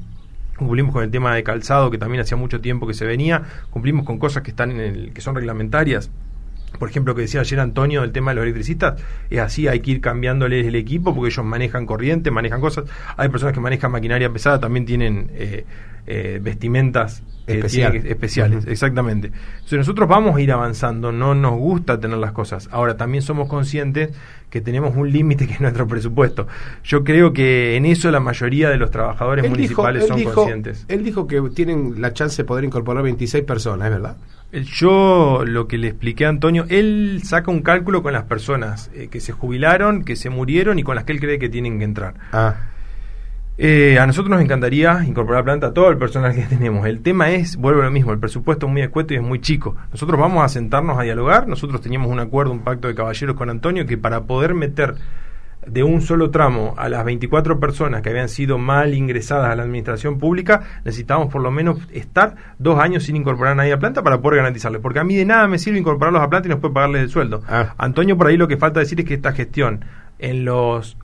cumplimos 0.58 0.92
con 0.92 1.04
el 1.04 1.12
tema 1.12 1.36
de 1.36 1.44
calzado 1.44 1.92
que 1.92 1.98
también 1.98 2.22
hacía 2.22 2.36
mucho 2.36 2.60
tiempo 2.60 2.88
que 2.88 2.96
se 2.96 3.06
venía, 3.06 3.44
cumplimos 3.70 4.06
con 4.06 4.18
cosas 4.18 4.44
que 4.44 4.50
están 4.50 4.72
en 4.72 4.80
el 4.80 5.14
que 5.14 5.22
son 5.22 5.36
reglamentarias. 5.36 6.10
Por 6.80 6.90
ejemplo, 6.90 7.16
que 7.16 7.22
decía 7.22 7.42
ayer 7.42 7.60
Antonio 7.60 8.02
del 8.02 8.12
tema 8.12 8.32
de 8.32 8.36
los 8.36 8.44
electricistas, 8.44 9.02
es 9.30 9.40
así, 9.40 9.68
hay 9.68 9.80
que 9.80 9.92
ir 9.92 10.02
cambiándoles 10.02 10.66
el 10.66 10.76
equipo 10.76 11.16
porque 11.16 11.30
ellos 11.30 11.46
manejan 11.46 11.86
corriente, 11.86 12.30
manejan 12.30 12.62
cosas. 12.62 12.86
Hay 13.16 13.30
personas 13.30 13.54
que 13.54 13.60
manejan 13.60 13.92
maquinaria 13.92 14.32
pesada, 14.32 14.60
también 14.60 14.86
tienen 14.86 15.32
eh, 15.34 15.66
eh, 16.06 16.40
vestimentas 16.42 17.24
especiales, 17.48 18.66
exactamente. 18.68 19.28
Entonces 19.28 19.78
nosotros 19.80 20.08
vamos 20.08 20.36
a 20.36 20.42
ir 20.42 20.52
avanzando, 20.52 21.12
no 21.12 21.34
nos 21.34 21.58
gusta 21.58 22.00
tener 22.00 22.18
las 22.18 22.34
cosas. 22.34 22.68
Ahora 22.72 22.98
también 22.98 23.22
somos 23.22 23.48
conscientes 23.48 24.10
que 24.50 24.62
tenemos 24.62 24.96
un 24.96 25.12
límite 25.12 25.48
que 25.48 25.54
es 25.54 25.62
nuestro 25.62 25.88
presupuesto. 25.88 26.48
Yo 26.84 27.04
creo 27.04 27.34
que 27.34 27.76
en 27.78 27.86
eso 27.86 28.12
la 28.12 28.20
mayoría 28.20 28.70
de 28.70 28.78
los 28.78 28.92
trabajadores 28.92 29.50
municipales 29.50 30.08
son 30.08 30.24
conscientes. 30.24 30.86
Él 30.88 31.04
dijo 31.04 31.28
que 31.28 31.42
tienen 31.54 32.02
la 32.02 32.14
chance 32.14 32.42
de 32.42 32.46
poder 32.46 32.66
incorporar 32.66 33.04
26 33.04 33.44
personas, 33.46 33.88
¿es 33.88 33.94
verdad? 33.94 34.18
Yo 34.51 35.44
lo 35.46 35.68
que 35.68 35.77
le 35.77 35.89
expliqué 35.89 36.25
a 36.25 36.30
Antonio, 36.30 36.66
él 36.70 37.22
saca 37.24 37.51
un 37.51 37.62
cálculo 37.62 38.01
con 38.01 38.13
las 38.13 38.24
personas 38.24 38.89
eh, 38.94 39.10
que 39.10 39.20
se 39.20 39.34
jubilaron, 39.34 40.04
que 40.04 40.16
se 40.16 40.30
murieron 40.30 40.80
y 40.80 40.84
con 40.84 40.96
las 40.96 41.04
que 41.04 41.12
él 41.12 41.20
cree 41.20 41.38
que 41.38 41.50
tienen 41.50 41.80
que 41.80 41.84
entrar. 41.84 42.13
Ah. 42.32 42.56
Eh, 43.58 43.98
a 44.00 44.06
nosotros 44.06 44.30
nos 44.30 44.42
encantaría 44.42 45.04
incorporar 45.04 45.42
a 45.42 45.44
planta 45.46 45.74
todo 45.74 45.89
el 45.89 45.98
personal 45.98 46.34
que 46.34 46.44
tenemos. 46.50 46.88
El 46.88 47.01
tema 47.01 47.32
es, 47.32 47.58
vuelvo 47.58 47.82
a 47.82 47.86
lo 47.86 47.92
mismo, 47.92 48.13
el 48.13 48.20
presupuesto 48.20 48.68
es 48.68 48.72
muy 48.72 48.82
escueto 48.82 49.13
y 49.13 49.18
es 49.18 49.24
muy 49.24 49.42
chico. 49.42 49.75
Nosotros 49.92 50.20
vamos 50.20 50.46
a 50.46 50.48
sentarnos 50.48 50.98
a 50.98 51.04
dialogar. 51.04 51.48
Nosotros 51.48 51.82
teníamos 51.82 52.10
un 52.10 52.20
acuerdo, 52.20 52.54
un 52.54 52.60
pacto 52.60 52.88
de 52.88 52.96
caballeros 52.96 53.36
con 53.36 53.50
Antonio, 53.50 53.86
que 53.86 53.98
para 53.98 54.24
poder 54.24 54.54
meter 54.54 54.96
de 55.68 55.84
un 55.84 56.02
solo 56.02 56.32
tramo 56.32 56.74
a 56.78 56.90
las 56.90 57.04
24 57.06 57.60
personas 57.60 58.02
que 58.02 58.10
habían 58.10 58.30
sido 58.30 58.58
mal 58.58 58.94
ingresadas 58.94 59.52
a 59.52 59.56
la 59.56 59.64
administración 59.64 60.18
pública, 60.18 60.62
necesitábamos 60.86 61.32
por 61.32 61.42
lo 61.42 61.52
menos 61.52 61.80
estar 61.92 62.36
dos 62.58 62.80
años 62.80 63.04
sin 63.04 63.16
incorporar 63.16 63.54
a 63.54 63.56
nadie 63.56 63.74
a 63.74 63.80
planta 63.80 64.04
para 64.04 64.22
poder 64.22 64.38
garantizarles. 64.38 64.82
Porque 64.82 65.00
a 65.00 65.04
mí 65.04 65.16
de 65.16 65.26
nada 65.26 65.48
me 65.48 65.60
sirve 65.60 65.80
incorporarlos 65.80 66.22
a 66.22 66.30
planta 66.30 66.48
y 66.48 66.52
no 66.52 66.60
puede 66.60 66.74
pagarles 66.74 67.04
el 67.04 67.10
sueldo. 67.10 67.44
Ah. 67.48 67.74
Antonio, 67.78 68.18
por 68.18 68.28
ahí 68.28 68.38
lo 68.38 68.48
que 68.48 68.58
falta 68.58 68.80
decir 68.80 69.00
es 69.00 69.06
que 69.06 69.14
esta 69.14 69.34
gestión 69.34 69.86
en 70.20 70.46
los 70.46 70.98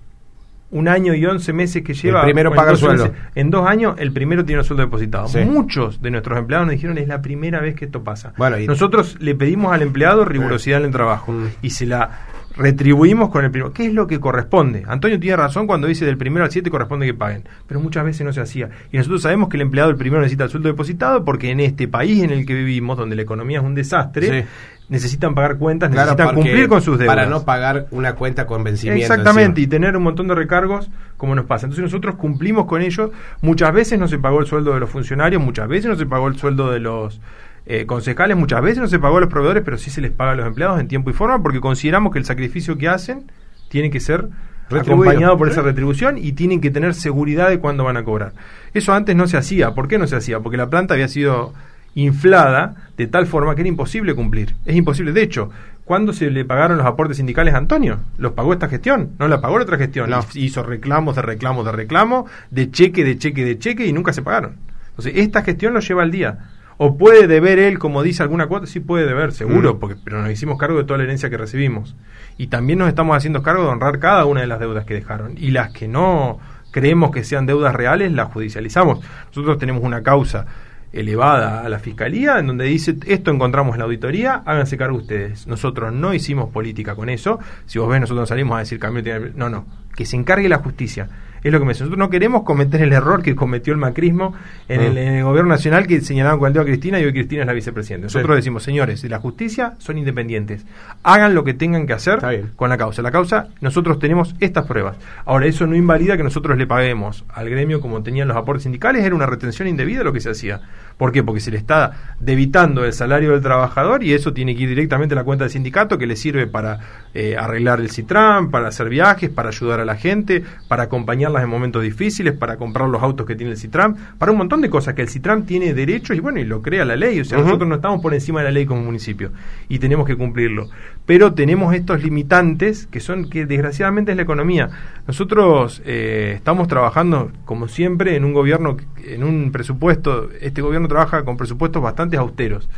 un 0.74 0.88
año 0.88 1.14
y 1.14 1.24
once 1.26 1.54
meses 1.54 1.84
que 1.84 1.94
lleva. 1.94 2.22
El 2.22 2.26
primero 2.26 2.52
paga 2.52 2.72
el 2.72 2.78
sueldo. 2.78 3.12
en 3.36 3.52
dos 3.52 3.68
años, 3.68 3.96
el 4.00 4.12
primero 4.12 4.44
tiene 4.44 4.62
el 4.62 4.66
sueldo 4.66 4.84
depositado. 4.84 5.28
Muchos 5.46 6.02
de 6.02 6.10
nuestros 6.10 6.38
empleados 6.38 6.66
nos 6.66 6.74
dijeron 6.74 6.98
es 6.98 7.08
la 7.08 7.22
primera 7.22 7.62
vez 7.62 7.76
que 7.76 7.86
esto 7.86 8.04
pasa. 8.04 8.34
Bueno, 8.38 8.58
Nosotros 8.66 9.18
le 9.20 9.36
pedimos 9.36 9.72
al 9.72 9.84
empleado 9.84 10.26
rigurosidad 10.26 10.80
en 10.80 10.86
el 10.88 10.92
trabajo 10.92 11.32
mm. 11.32 11.48
y 11.62 11.70
se 11.70 11.86
la 11.86 12.10
retribuimos 12.56 13.30
con 13.30 13.46
el 13.46 13.52
primero. 13.52 13.74
¿Qué 13.74 13.88
es 13.88 13.94
lo 13.94 14.08
que 14.08 14.20
corresponde? 14.20 14.84
Antonio 14.88 15.20
tiene 15.20 15.38
razón 15.38 15.68
cuando 15.68 15.88
dice 15.88 16.06
del 16.06 16.18
primero 16.18 16.46
al 16.46 16.52
siete 16.52 16.70
corresponde 16.70 17.06
que 17.06 17.14
paguen, 17.14 17.44
pero 17.68 17.80
muchas 17.80 18.06
veces 18.06 18.26
no 18.26 18.34
se 18.34 18.42
hacía. 18.42 18.70
Y 18.92 18.98
nosotros 18.98 19.22
sabemos 19.22 19.50
que 19.50 19.58
el 19.58 19.62
empleado 19.62 19.90
el 19.90 19.96
primero 19.96 20.22
necesita 20.22 20.46
el 20.46 20.50
sueldo 20.50 20.70
depositado 20.70 21.26
porque 21.26 21.52
en 21.52 21.60
este 21.60 21.88
país 21.88 22.24
en 22.24 22.32
el 22.32 22.46
que 22.46 22.54
vivimos, 22.54 22.98
donde 22.98 23.16
la 23.16 23.22
economía 23.22 23.60
es 23.60 23.66
un 23.66 23.76
desastre, 23.76 24.46
necesitan 24.90 25.34
pagar 25.34 25.58
cuentas, 25.58 25.90
necesitan 25.90 26.36
cumplir 26.36 26.68
con 26.68 26.82
sus 26.82 26.98
deudas. 27.00 27.16
Para 27.16 27.28
no 27.28 27.44
pagar 27.44 27.88
una 27.92 28.16
cuenta 28.16 28.46
con 28.46 28.64
vencimiento. 28.64 29.02
Exactamente, 29.02 29.62
y 29.62 29.68
tener 29.68 29.98
un 29.98 30.04
montón 30.04 30.28
de 30.28 30.36
recargos 30.36 30.90
como 31.18 31.36
nos 31.36 31.46
pasa. 31.46 31.66
Entonces 31.66 31.84
nosotros 31.84 32.16
cumplimos 32.16 32.66
con 32.66 32.82
ello. 32.82 33.12
Muchas 33.42 33.74
veces 33.74 33.98
no 34.00 34.08
se 34.08 34.20
pagó 34.20 34.40
el 34.40 34.46
sueldo 34.46 34.74
de 34.74 34.80
los 34.80 34.90
funcionarios, 34.90 35.42
muchas 35.42 35.68
veces 35.68 35.90
no 35.90 35.96
se 35.96 36.06
pagó 36.06 36.28
el 36.28 36.36
sueldo 36.36 36.72
de 36.72 36.80
los 36.80 37.20
eh, 37.66 37.86
concejales, 37.86 38.36
muchas 38.36 38.62
veces 38.62 38.80
no 38.80 38.88
se 38.88 39.00
pagó 39.00 39.18
a 39.18 39.22
los 39.22 39.30
proveedores, 39.30 39.64
pero 39.64 39.78
sí 39.78 39.90
se 39.90 40.02
les 40.02 40.12
paga 40.12 40.32
a 40.32 40.36
los 40.36 40.46
empleados 40.46 40.80
en 40.80 40.88
tiempo 40.88 41.10
y 41.10 41.14
forma 41.14 41.42
porque 41.42 41.62
consideramos 41.62 42.12
que 42.12 42.20
el 42.20 42.26
sacrificio 42.26 42.78
que 42.78 42.90
hacen 42.90 43.32
tiene 43.70 43.90
que 43.90 44.00
ser 44.00 44.28
acompañado 44.70 45.38
por 45.38 45.50
esa 45.50 45.62
retribución 45.62 46.18
y 46.18 46.34
tienen 46.34 46.62
que 46.62 46.72
tener 46.72 46.94
seguridad 46.94 47.50
de 47.50 47.60
cuándo 47.60 47.84
van 47.84 47.98
a 47.98 48.04
cobrar. 48.04 48.34
Eso 48.74 48.94
antes 48.94 49.16
no 49.16 49.28
se 49.28 49.38
hacía. 49.38 49.74
¿Por 49.74 49.88
qué 49.88 49.98
no 49.98 50.08
se 50.08 50.16
hacía? 50.16 50.40
Porque 50.40 50.58
la 50.58 50.70
planta 50.70 50.94
había 50.94 51.08
sido 51.08 51.54
inflada 51.96 52.76
de 52.98 53.08
tal 53.08 53.28
forma 53.28 53.56
que 53.56 53.62
era 53.62 53.70
imposible 53.70 54.16
cumplir. 54.16 54.56
Es 54.66 54.76
imposible. 54.76 55.12
De 55.12 55.22
hecho, 55.22 55.50
¿cuándo 55.86 56.14
se 56.14 56.30
le 56.32 56.46
pagaron 56.46 56.78
los 56.78 56.88
aportes 56.88 57.18
sindicales 57.18 57.54
a 57.54 57.58
Antonio? 57.58 58.00
¿Los 58.18 58.34
pagó 58.34 58.54
esta 58.54 58.68
gestión? 58.68 59.12
No 59.20 59.28
la 59.28 59.42
pagó 59.42 59.56
otra 59.56 59.78
gestión. 59.78 60.12
Hizo 60.34 60.64
reclamos 60.64 61.16
de 61.16 61.22
reclamos 61.22 61.66
de 61.66 61.72
reclamos, 61.72 62.30
de 62.50 62.72
cheque, 62.72 63.04
de 63.04 63.18
cheque, 63.18 63.46
de 63.46 63.60
cheque 63.60 63.86
y 63.86 63.94
nunca 63.94 64.14
se 64.14 64.22
pagaron. 64.22 64.58
Entonces, 64.90 65.14
esta 65.16 65.44
gestión 65.44 65.74
lo 65.74 65.80
lleva 65.80 66.04
al 66.04 66.12
día. 66.12 66.38
¿O 66.78 66.98
puede 66.98 67.28
deber 67.28 67.60
él, 67.60 67.80
como 67.80 68.04
dice 68.04 68.24
alguna 68.24 68.48
cuota? 68.48 68.66
Sí 68.66 68.80
puede 68.80 69.06
deber, 69.06 69.32
seguro, 69.32 69.76
mm. 69.76 69.80
porque, 69.80 69.96
pero 70.04 70.22
nos 70.22 70.32
hicimos 70.32 70.58
cargo 70.58 70.78
de 70.78 70.84
toda 70.84 70.98
la 70.98 71.04
herencia 71.04 71.30
que 71.30 71.38
recibimos. 71.38 71.96
Y 72.38 72.48
también 72.48 72.80
nos 72.80 72.90
estamos 72.90 73.16
haciendo 73.16 73.44
cargo 73.44 73.64
de 73.64 73.70
honrar 73.70 74.00
cada 74.00 74.26
una 74.26 74.42
de 74.42 74.48
las 74.48 74.60
deudas 74.60 74.86
que 74.86 74.94
dejaron. 74.94 75.36
Y 75.38 75.52
las 75.52 75.72
que 75.72 75.88
no 75.88 76.40
creemos 76.72 77.12
que 77.12 77.24
sean 77.24 77.46
deudas 77.46 77.74
reales, 77.76 78.12
las 78.12 78.32
judicializamos. 78.32 79.00
Nosotros 79.28 79.58
tenemos 79.60 79.84
una 79.84 80.02
causa 80.02 80.46
elevada 80.92 81.62
a 81.62 81.70
la 81.70 81.80
fiscalía 81.80 82.38
en 82.38 82.46
donde 82.46 82.66
dice 82.66 82.96
esto 83.08 83.32
encontramos 83.32 83.74
en 83.74 83.80
la 83.80 83.86
auditoría, 83.86 84.44
háganse 84.46 84.78
cargo 84.78 84.98
ustedes. 84.98 85.48
Nosotros 85.48 85.92
no 85.92 86.14
hicimos 86.14 86.50
política 86.52 86.96
con 86.96 87.10
eso. 87.10 87.40
Si 87.66 87.80
vos 87.80 87.90
ves, 87.90 88.02
nosotros 88.02 88.30
salimos 88.30 88.56
a 88.56 88.60
decir 88.60 88.80
cambio. 88.80 89.32
No, 89.36 89.50
no, 89.50 89.66
que 89.96 90.06
se 90.06 90.16
encargue 90.16 90.48
la 90.50 90.58
justicia 90.58 91.10
es 91.44 91.52
lo 91.52 91.60
que 91.60 91.66
me 91.66 91.74
dice. 91.74 91.84
Nosotros 91.84 92.00
no 92.00 92.10
queremos 92.10 92.44
cometer 92.44 92.82
el 92.82 92.94
error 92.94 93.22
que 93.22 93.36
cometió 93.36 93.74
el 93.74 93.80
macrismo 93.80 94.34
en, 94.68 94.82
el, 94.82 95.20
ah. 95.20 95.24
gobierno 95.24 95.50
nacional 95.50 95.88
que 95.88 96.02
señalaban 96.02 96.40
con 96.40 96.48
el 96.48 96.54
dedo 96.54 96.64
a 96.64 96.66
Cristina 96.66 97.00
y 97.00 97.06
hoy 97.06 97.14
Cristina 97.14 97.42
es 97.42 97.48
la 97.48 97.54
vicepresidenta. 97.54 98.06
Nosotros 98.06 98.36
decimos, 98.36 98.64
señores, 98.64 99.02
de 99.02 99.10
la 99.10 99.20
justicia 99.20 99.74
son 99.80 99.98
independientes. 99.98 100.66
Hagan 101.04 101.36
lo 101.36 101.44
que 101.44 101.54
tengan 101.54 101.86
que 101.86 101.94
hacer 101.94 102.20
con 102.56 102.70
la 102.70 102.78
causa. 102.78 103.02
La 103.02 103.12
causa, 103.12 103.48
nosotros 103.62 104.00
tenemos 104.00 104.36
estas 104.40 104.66
pruebas. 104.66 104.98
Ahora, 105.26 105.46
eso 105.46 105.68
no 105.68 105.76
invalida 105.76 106.18
que 106.18 106.24
nosotros 106.24 106.58
le 106.58 106.66
paguemos 106.66 107.26
al 107.30 107.50
gremio 107.50 107.82
como 107.82 108.02
tenían 108.04 108.28
los 108.28 108.38
aportes 108.38 108.64
sindicales, 108.64 109.04
era 109.04 109.16
una 109.16 109.26
retención 109.26 109.68
indebida 109.68 110.04
lo 110.04 110.14
que 110.14 110.20
se 110.20 110.30
hacía. 110.30 110.62
¿Por 110.98 111.12
qué? 111.12 111.24
Porque 111.24 111.42
se 111.42 111.52
le 111.52 111.58
está 111.58 112.16
debitando 112.20 112.86
el 112.86 112.94
salario 112.94 113.32
del 113.32 113.42
trabajador 113.42 114.04
y 114.04 114.14
eso 114.14 114.34
tiene 114.34 114.56
que 114.56 114.64
ir 114.64 114.70
directamente 114.70 115.16
a 115.16 115.18
la 115.18 115.24
cuenta 115.24 115.44
del 115.44 115.52
sindicato 115.52 115.98
que 115.98 116.06
le 116.06 116.16
sirve 116.16 116.48
para 116.48 116.80
eh, 117.14 117.36
arreglar 117.38 117.80
el 117.80 117.90
Citram, 117.90 118.52
para 118.52 118.68
hacer 118.68 118.90
viajes, 118.90 119.30
para 119.30 119.50
ayudar 119.50 119.80
a 119.80 119.86
la 119.86 119.96
gente, 119.96 120.44
para 120.68 120.84
acompañar 120.84 121.33
en 121.42 121.50
momentos 121.50 121.82
difíciles, 121.82 122.34
para 122.34 122.58
comprar 122.58 122.90
los 122.90 123.02
autos 123.02 123.26
que 123.26 123.36
tiene 123.36 123.54
el 123.54 123.58
Citram, 123.58 123.96
para 124.18 124.32
un 124.32 124.38
montón 124.38 124.62
de 124.62 124.70
cosas 124.70 124.94
que 124.94 125.02
el 125.02 125.10
Citram 125.10 125.46
tiene 125.46 125.74
derechos 125.74 126.16
y 126.16 126.20
bueno, 126.20 126.40
y 126.40 126.44
lo 126.44 126.62
crea 126.62 126.86
la 126.86 126.96
ley, 126.96 127.20
o 127.20 127.26
sea, 127.26 127.40
nosotros 127.40 127.68
no 127.68 127.76
estamos 127.76 128.02
por 128.02 128.14
encima 128.14 128.42
de 128.42 128.46
la 128.46 128.52
ley 128.52 128.66
como 128.66 128.84
municipio 128.84 129.32
y 129.70 129.80
tenemos 129.80 130.06
que 130.06 130.16
cumplirlo. 130.16 130.70
Pero 131.06 131.34
tenemos 131.34 131.74
estos 131.74 132.04
limitantes 132.04 132.88
que 132.88 133.00
son 133.00 133.30
que 133.30 133.46
desgraciadamente 133.46 134.12
es 134.12 134.18
la 134.18 134.24
economía. 134.24 134.70
Nosotros 135.08 135.82
eh, 135.86 136.34
estamos 136.36 136.68
trabajando 136.68 137.32
como 137.46 137.68
siempre 137.68 138.16
en 138.16 138.26
un 138.26 138.34
gobierno 138.34 138.78
en 139.06 139.24
un 139.24 139.52
presupuesto, 139.52 140.30
este 140.42 140.62
gobierno 140.62 140.88
trabaja 140.88 141.24
con 141.24 141.38
presupuestos 141.38 141.82
bastante 141.82 142.18
austeros. 142.18 142.70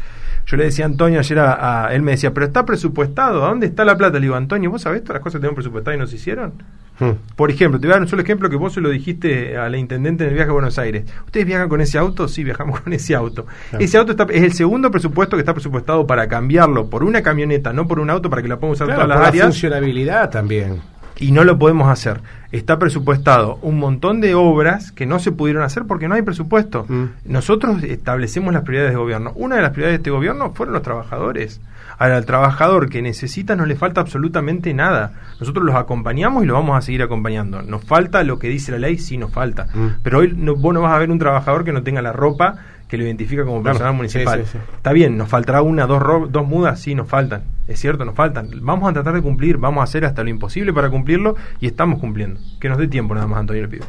Yo 0.45 0.57
le 0.57 0.65
decía 0.65 0.85
a 0.85 0.87
Antonio 0.87 1.19
ayer 1.19 1.39
a, 1.39 1.89
él 1.91 2.03
me 2.03 2.11
decía, 2.11 2.33
pero 2.33 2.45
está 2.45 2.65
presupuestado, 2.65 3.43
¿a 3.43 3.49
dónde 3.49 3.65
está 3.65 3.83
la 3.83 3.97
plata? 3.97 4.19
Le 4.19 4.25
digo, 4.25 4.35
Antonio, 4.35 4.69
¿vos 4.69 4.83
sabés 4.83 5.03
todas 5.03 5.15
las 5.15 5.23
cosas 5.23 5.39
que 5.39 5.41
tenemos 5.41 5.55
presupuestadas 5.55 5.97
y 5.97 5.99
no 5.99 6.07
se 6.07 6.15
hicieron? 6.17 6.53
Hmm. 6.99 7.11
Por 7.35 7.51
ejemplo, 7.51 7.79
te 7.79 7.87
voy 7.87 7.91
a 7.91 7.95
dar 7.95 8.01
un 8.03 8.07
solo 8.07 8.21
ejemplo 8.21 8.49
que 8.49 8.55
vos 8.55 8.73
se 8.73 8.81
lo 8.81 8.89
dijiste 8.89 9.57
a 9.57 9.69
la 9.69 9.77
intendente 9.77 10.23
en 10.23 10.29
el 10.29 10.35
viaje 10.35 10.49
a 10.49 10.53
Buenos 10.53 10.77
Aires. 10.79 11.05
¿Ustedes 11.25 11.45
viajan 11.45 11.67
con 11.67 11.81
ese 11.81 11.97
auto? 11.97 12.27
Sí, 12.27 12.43
viajamos 12.43 12.79
con 12.81 12.93
ese 12.93 13.15
auto. 13.15 13.45
Ese 13.79 13.97
auto 13.97 14.11
está, 14.11 14.25
es 14.29 14.43
el 14.43 14.53
segundo 14.53 14.91
presupuesto 14.91 15.35
que 15.35 15.41
está 15.41 15.53
presupuestado 15.53 16.07
para 16.07 16.27
cambiarlo 16.27 16.89
por 16.89 17.03
una 17.03 17.21
camioneta, 17.21 17.73
no 17.73 17.87
por 17.87 17.99
un 17.99 18.09
auto 18.09 18.29
para 18.29 18.41
que 18.41 18.47
la 18.47 18.57
podamos 18.57 18.81
usar 18.81 18.93
todas 18.93 19.07
las 19.07 19.19
áreas. 19.19 19.35
La 19.35 19.51
funcionabilidad 19.51 20.29
también. 20.29 20.81
Y 21.17 21.31
no 21.31 21.43
lo 21.43 21.57
podemos 21.57 21.87
hacer. 21.89 22.21
Está 22.51 22.79
presupuestado 22.79 23.59
un 23.61 23.79
montón 23.79 24.21
de 24.21 24.35
obras 24.35 24.91
que 24.91 25.05
no 25.05 25.19
se 25.19 25.31
pudieron 25.31 25.63
hacer 25.63 25.83
porque 25.85 26.07
no 26.07 26.15
hay 26.15 26.21
presupuesto. 26.21 26.85
Hmm. 26.87 27.07
Nosotros 27.25 27.83
establecemos 27.83 28.53
las 28.53 28.63
prioridades 28.63 28.93
de 28.93 28.99
gobierno. 28.99 29.31
Una 29.35 29.57
de 29.57 29.61
las 29.61 29.71
prioridades 29.71 29.99
de 29.99 30.03
este 30.03 30.11
gobierno 30.11 30.53
fueron 30.53 30.73
los 30.73 30.83
trabajadores. 30.83 31.59
Ahora, 31.97 32.17
al 32.17 32.25
trabajador 32.25 32.89
que 32.89 33.01
necesita 33.01 33.55
no 33.55 33.65
le 33.65 33.75
falta 33.75 34.01
absolutamente 34.01 34.73
nada. 34.73 35.13
Nosotros 35.39 35.65
los 35.65 35.75
acompañamos 35.75 36.43
y 36.43 36.45
los 36.45 36.55
vamos 36.55 36.77
a 36.77 36.81
seguir 36.81 37.03
acompañando. 37.03 37.61
Nos 37.61 37.83
falta 37.83 38.23
lo 38.23 38.39
que 38.39 38.49
dice 38.49 38.71
la 38.71 38.79
ley, 38.79 38.97
sí 38.97 39.17
nos 39.17 39.31
falta. 39.31 39.67
Mm. 39.73 39.87
Pero 40.03 40.19
hoy 40.19 40.33
no, 40.35 40.55
vos 40.55 40.73
no 40.73 40.81
vas 40.81 40.93
a 40.93 40.99
ver 40.99 41.11
un 41.11 41.19
trabajador 41.19 41.63
que 41.63 41.71
no 41.71 41.83
tenga 41.83 42.01
la 42.01 42.11
ropa 42.11 42.57
que 42.87 42.97
lo 42.97 43.03
identifica 43.03 43.43
como 43.43 43.63
personal 43.63 43.93
municipal. 43.93 44.41
Está 44.41 44.91
bien, 44.93 45.17
nos 45.17 45.29
faltará 45.29 45.61
una, 45.61 45.87
dos, 45.87 46.31
dos 46.31 46.47
mudas, 46.47 46.79
sí, 46.79 46.95
nos 46.95 47.07
faltan. 47.07 47.43
Es 47.67 47.79
cierto, 47.79 48.05
nos 48.05 48.15
faltan. 48.15 48.49
Vamos 48.61 48.89
a 48.89 48.93
tratar 48.93 49.13
de 49.13 49.21
cumplir, 49.21 49.57
vamos 49.57 49.81
a 49.81 49.83
hacer 49.83 50.05
hasta 50.05 50.23
lo 50.23 50.29
imposible 50.29 50.71
para 50.71 50.89
cumplirlo 50.89 51.35
y 51.59 51.65
estamos 51.65 51.99
cumpliendo. 51.99 52.39
Que 52.59 52.69
nos 52.69 52.77
dé 52.77 52.87
tiempo 52.87 53.15
nada 53.15 53.27
más, 53.27 53.39
Antonio, 53.39 53.63
le 53.63 53.69
pido. 53.69 53.85